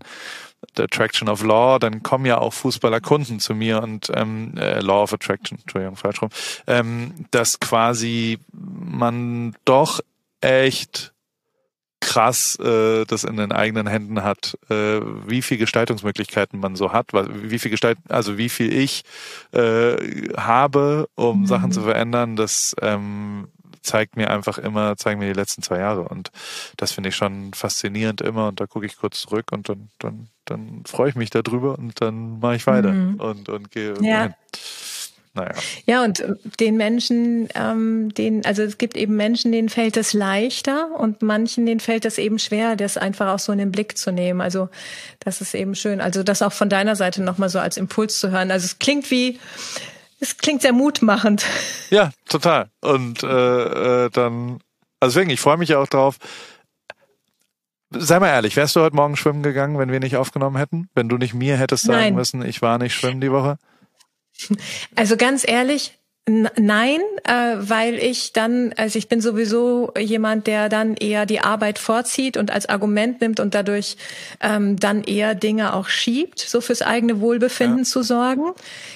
[0.75, 5.03] the Attraction of Law, dann kommen ja auch Fußballerkunden zu mir und ähm, äh, Law
[5.03, 6.29] of Attraction, Entschuldigung, falsch rum,
[6.67, 9.99] ähm, dass quasi man doch
[10.41, 11.13] echt
[12.01, 17.11] krass äh, das in den eigenen Händen hat, äh, wie viel Gestaltungsmöglichkeiten man so hat,
[17.13, 19.03] wie viel Gestalt, also wie viel ich
[19.51, 19.95] äh,
[20.37, 21.45] habe, um mhm.
[21.45, 23.49] Sachen zu verändern, das ähm,
[23.81, 26.31] zeigt mir einfach immer, zeigen mir die letzten zwei Jahre und
[26.77, 30.27] das finde ich schon faszinierend immer und da gucke ich kurz zurück und dann dann
[30.45, 33.19] dann freue ich mich darüber und dann mache ich weiter mhm.
[33.19, 34.23] und und gehe ja.
[34.23, 34.33] hin.
[35.33, 35.53] Naja.
[35.85, 40.13] Ja, und äh, den Menschen, ähm, den, also es gibt eben Menschen, denen fällt es
[40.13, 43.97] leichter und manchen, denen fällt es eben schwer, das einfach auch so in den Blick
[43.97, 44.41] zu nehmen.
[44.41, 44.69] Also
[45.19, 46.01] das ist eben schön.
[46.01, 48.49] Also das auch von deiner Seite nochmal so als Impuls zu hören.
[48.49, 49.39] Also es klingt wie,
[50.19, 51.45] es klingt sehr mutmachend.
[51.89, 52.69] Ja, total.
[52.81, 54.59] Und äh, äh, dann,
[54.99, 56.17] also deswegen, ich freue mich ja auch drauf.
[57.91, 60.89] Sei mal ehrlich, wärst du heute Morgen schwimmen gegangen, wenn wir nicht aufgenommen hätten?
[60.93, 62.15] Wenn du nicht mir hättest sagen Nein.
[62.15, 63.57] müssen, ich war nicht schwimmen die Woche?
[64.95, 65.98] Also ganz ehrlich,
[66.29, 71.79] Nein, äh, weil ich dann, also ich bin sowieso jemand, der dann eher die Arbeit
[71.79, 73.97] vorzieht und als Argument nimmt und dadurch
[74.39, 77.83] ähm, dann eher Dinge auch schiebt, so fürs eigene Wohlbefinden ja.
[77.83, 78.51] zu sorgen.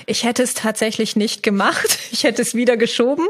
[0.05, 1.99] Ich hätte es tatsächlich nicht gemacht.
[2.13, 3.25] Ich hätte es wieder geschoben.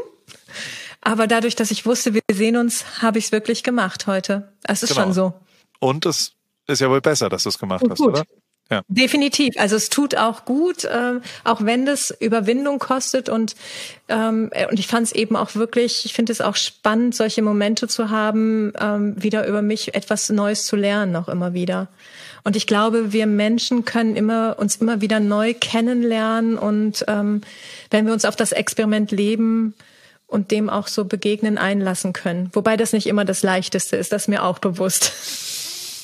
[1.00, 4.52] Aber dadurch, dass ich wusste, wir sehen uns, habe ich es wirklich gemacht heute.
[4.62, 5.04] Es ist genau.
[5.04, 5.34] schon so.
[5.80, 6.32] Und es
[6.66, 8.24] ist ja wohl besser, dass du es gemacht hast, oder?
[8.70, 8.80] Ja.
[8.88, 9.54] Definitiv.
[9.58, 13.54] Also es tut auch gut, äh, auch wenn das Überwindung kostet und
[14.08, 17.88] ähm, und ich fand es eben auch wirklich, ich finde es auch spannend, solche Momente
[17.88, 21.88] zu haben, ähm, wieder über mich etwas Neues zu lernen, auch immer wieder.
[22.42, 27.42] Und ich glaube, wir Menschen können immer uns immer wieder neu kennenlernen und ähm,
[27.90, 29.74] wenn wir uns auf das Experiment leben
[30.26, 32.50] und dem auch so begegnen einlassen können.
[32.52, 35.12] Wobei das nicht immer das Leichteste ist, das ist mir auch bewusst.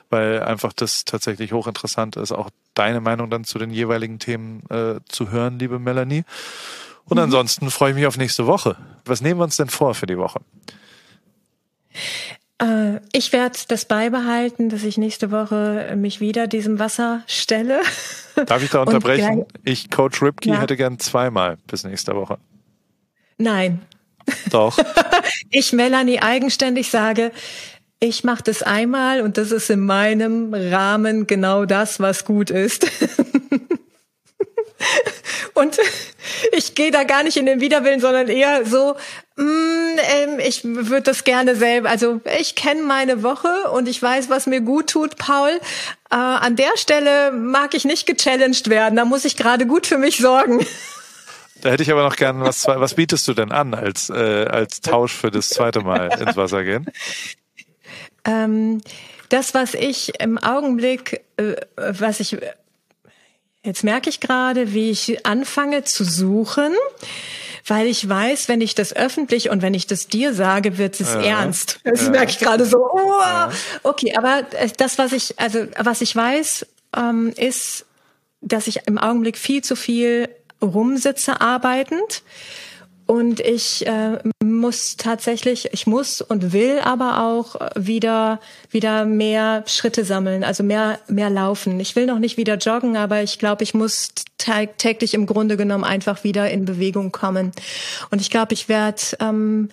[0.09, 5.01] weil einfach das tatsächlich hochinteressant ist, auch deine Meinung dann zu den jeweiligen Themen äh,
[5.07, 6.24] zu hören, liebe Melanie.
[7.12, 8.78] Und ansonsten freue ich mich auf nächste Woche.
[9.03, 10.39] Was nehmen wir uns denn vor für die Woche?
[12.57, 17.82] Äh, ich werde das beibehalten, dass ich nächste Woche mich wieder diesem Wasser stelle.
[18.45, 19.45] Darf ich da unterbrechen?
[19.66, 20.62] ich, Coach Ripke, ja.
[20.62, 22.38] hätte gern zweimal bis nächste Woche.
[23.38, 23.82] Nein.
[24.49, 24.78] Doch.
[25.49, 27.34] ich, Melanie, eigenständig sage,
[27.99, 32.89] ich mache das einmal und das ist in meinem Rahmen genau das, was gut ist.
[35.54, 35.78] und
[36.52, 38.96] ich gehe da gar nicht in den Widerwillen, sondern eher so,
[39.36, 41.90] mh, mm, ähm, ich würde das gerne selber.
[41.90, 45.60] Also ich kenne meine Woche und ich weiß, was mir gut tut, Paul.
[46.10, 48.96] Äh, an der Stelle mag ich nicht gechallenged werden.
[48.96, 50.66] Da muss ich gerade gut für mich sorgen.
[51.62, 52.66] Da hätte ich aber noch gern was.
[52.66, 56.64] Was bietest du denn an als äh, als Tausch für das zweite Mal ins Wasser
[56.64, 56.88] gehen?
[58.26, 58.82] Ähm,
[59.30, 62.38] das, was ich im Augenblick, äh, was ich
[63.64, 66.74] Jetzt merke ich gerade, wie ich anfange zu suchen,
[67.68, 71.14] weil ich weiß, wenn ich das öffentlich und wenn ich das dir sage, wird es
[71.14, 71.22] ja.
[71.22, 71.80] ernst.
[71.84, 72.09] Das ja.
[72.09, 72.89] merke ich gerade so.
[72.91, 73.51] Oh, ja.
[73.84, 74.43] Okay, aber
[74.78, 76.66] das, was ich, also was ich weiß,
[76.97, 77.86] ähm, ist,
[78.41, 80.28] dass ich im Augenblick viel zu viel
[80.62, 82.24] rumsitze arbeitend
[83.12, 88.39] und ich äh, muss tatsächlich, ich muss und will aber auch wieder
[88.70, 91.78] wieder mehr Schritte sammeln, also mehr mehr laufen.
[91.82, 95.84] Ich will noch nicht wieder joggen, aber ich glaube, ich muss täglich im Grunde genommen
[95.84, 97.51] einfach wieder in Bewegung kommen.
[98.12, 99.68] Und ich glaube, ich werde ähm,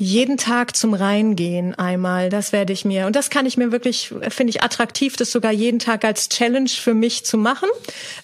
[0.00, 4.14] jeden Tag zum Reingehen einmal, das werde ich mir, und das kann ich mir wirklich,
[4.28, 7.68] finde ich attraktiv, das sogar jeden Tag als Challenge für mich zu machen.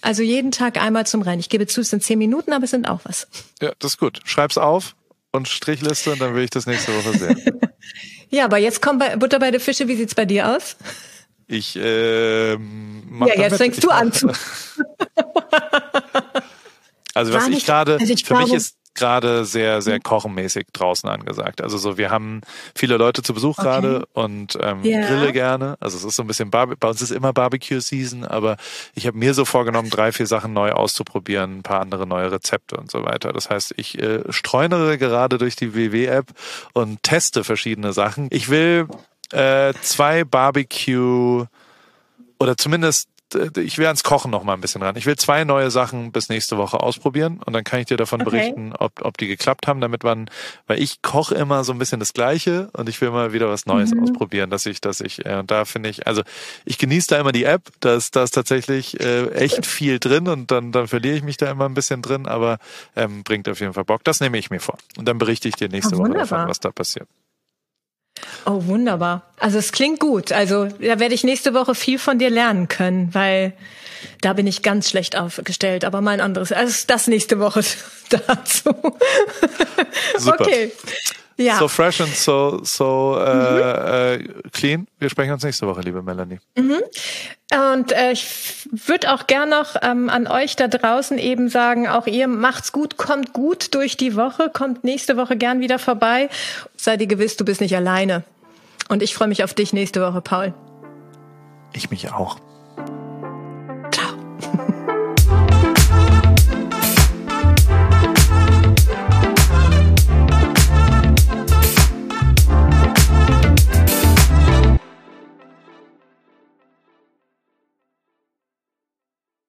[0.00, 1.40] Also jeden Tag einmal zum Rein.
[1.40, 3.26] Ich gebe zu, es sind zehn Minuten, aber es sind auch was.
[3.60, 4.20] Ja, das ist gut.
[4.24, 4.94] Schreib's auf
[5.32, 7.42] und Strichliste und dann will ich das nächste Woche sehen.
[8.30, 10.76] ja, aber jetzt kommt bei Butter bei der Fische, wie sieht's bei dir aus?
[11.48, 14.28] Ich, ähm, mach Ja, jetzt fängst du an zu.
[17.14, 20.02] also was ich gerade, also für glaube, mich ist gerade sehr, sehr mhm.
[20.02, 21.60] kochenmäßig draußen angesagt.
[21.60, 22.40] Also so, wir haben
[22.74, 23.66] viele Leute zu Besuch okay.
[23.66, 25.06] gerade und ähm, yeah.
[25.06, 25.76] grille gerne.
[25.80, 28.56] Also es ist so ein bisschen, Barbe bei uns ist immer Barbecue-Season, aber
[28.94, 32.76] ich habe mir so vorgenommen, drei, vier Sachen neu auszuprobieren, ein paar andere neue Rezepte
[32.76, 33.32] und so weiter.
[33.32, 36.26] Das heißt, ich äh, streunere gerade durch die WW-App
[36.72, 38.28] und teste verschiedene Sachen.
[38.30, 38.88] Ich will
[39.32, 41.46] äh, zwei Barbecue
[42.38, 43.08] oder zumindest
[43.56, 44.96] ich will ans Kochen noch mal ein bisschen ran.
[44.96, 48.22] Ich will zwei neue Sachen bis nächste Woche ausprobieren und dann kann ich dir davon
[48.22, 48.30] okay.
[48.30, 50.30] berichten, ob, ob die geklappt haben, damit man,
[50.66, 53.66] weil ich koche immer so ein bisschen das Gleiche und ich will mal wieder was
[53.66, 54.04] Neues mhm.
[54.04, 56.22] ausprobieren, dass ich, dass ich, äh, da finde ich, also
[56.64, 60.28] ich genieße da immer die App, da ist, da ist tatsächlich äh, echt viel drin
[60.28, 62.58] und dann, dann verliere ich mich da immer ein bisschen drin, aber
[62.96, 64.04] ähm, bringt auf jeden Fall Bock.
[64.04, 64.78] Das nehme ich mir vor.
[64.96, 67.08] Und dann berichte ich dir nächste oh, Woche davon, was da passiert.
[68.46, 69.22] Oh, wunderbar.
[69.38, 70.32] Also es klingt gut.
[70.32, 73.54] Also da werde ich nächste Woche viel von dir lernen können, weil
[74.20, 75.84] da bin ich ganz schlecht aufgestellt.
[75.84, 77.62] Aber mein anderes, also das nächste Woche
[78.10, 78.74] dazu.
[80.18, 80.40] Super.
[80.40, 80.72] Okay.
[81.36, 81.58] Ja.
[81.58, 84.24] So fresh and so, so äh, mhm.
[84.24, 84.86] äh, clean.
[84.98, 86.38] Wir sprechen uns nächste Woche, liebe Melanie.
[86.56, 86.80] Mhm.
[87.74, 92.06] Und äh, ich würde auch gern noch ähm, an euch da draußen eben sagen, auch
[92.06, 96.28] ihr macht's gut, kommt gut durch die Woche, kommt nächste Woche gern wieder vorbei.
[96.76, 98.24] Sei dir gewiss, du bist nicht alleine.
[98.88, 100.54] Und ich freue mich auf dich nächste Woche, Paul.
[101.72, 102.38] Ich mich auch.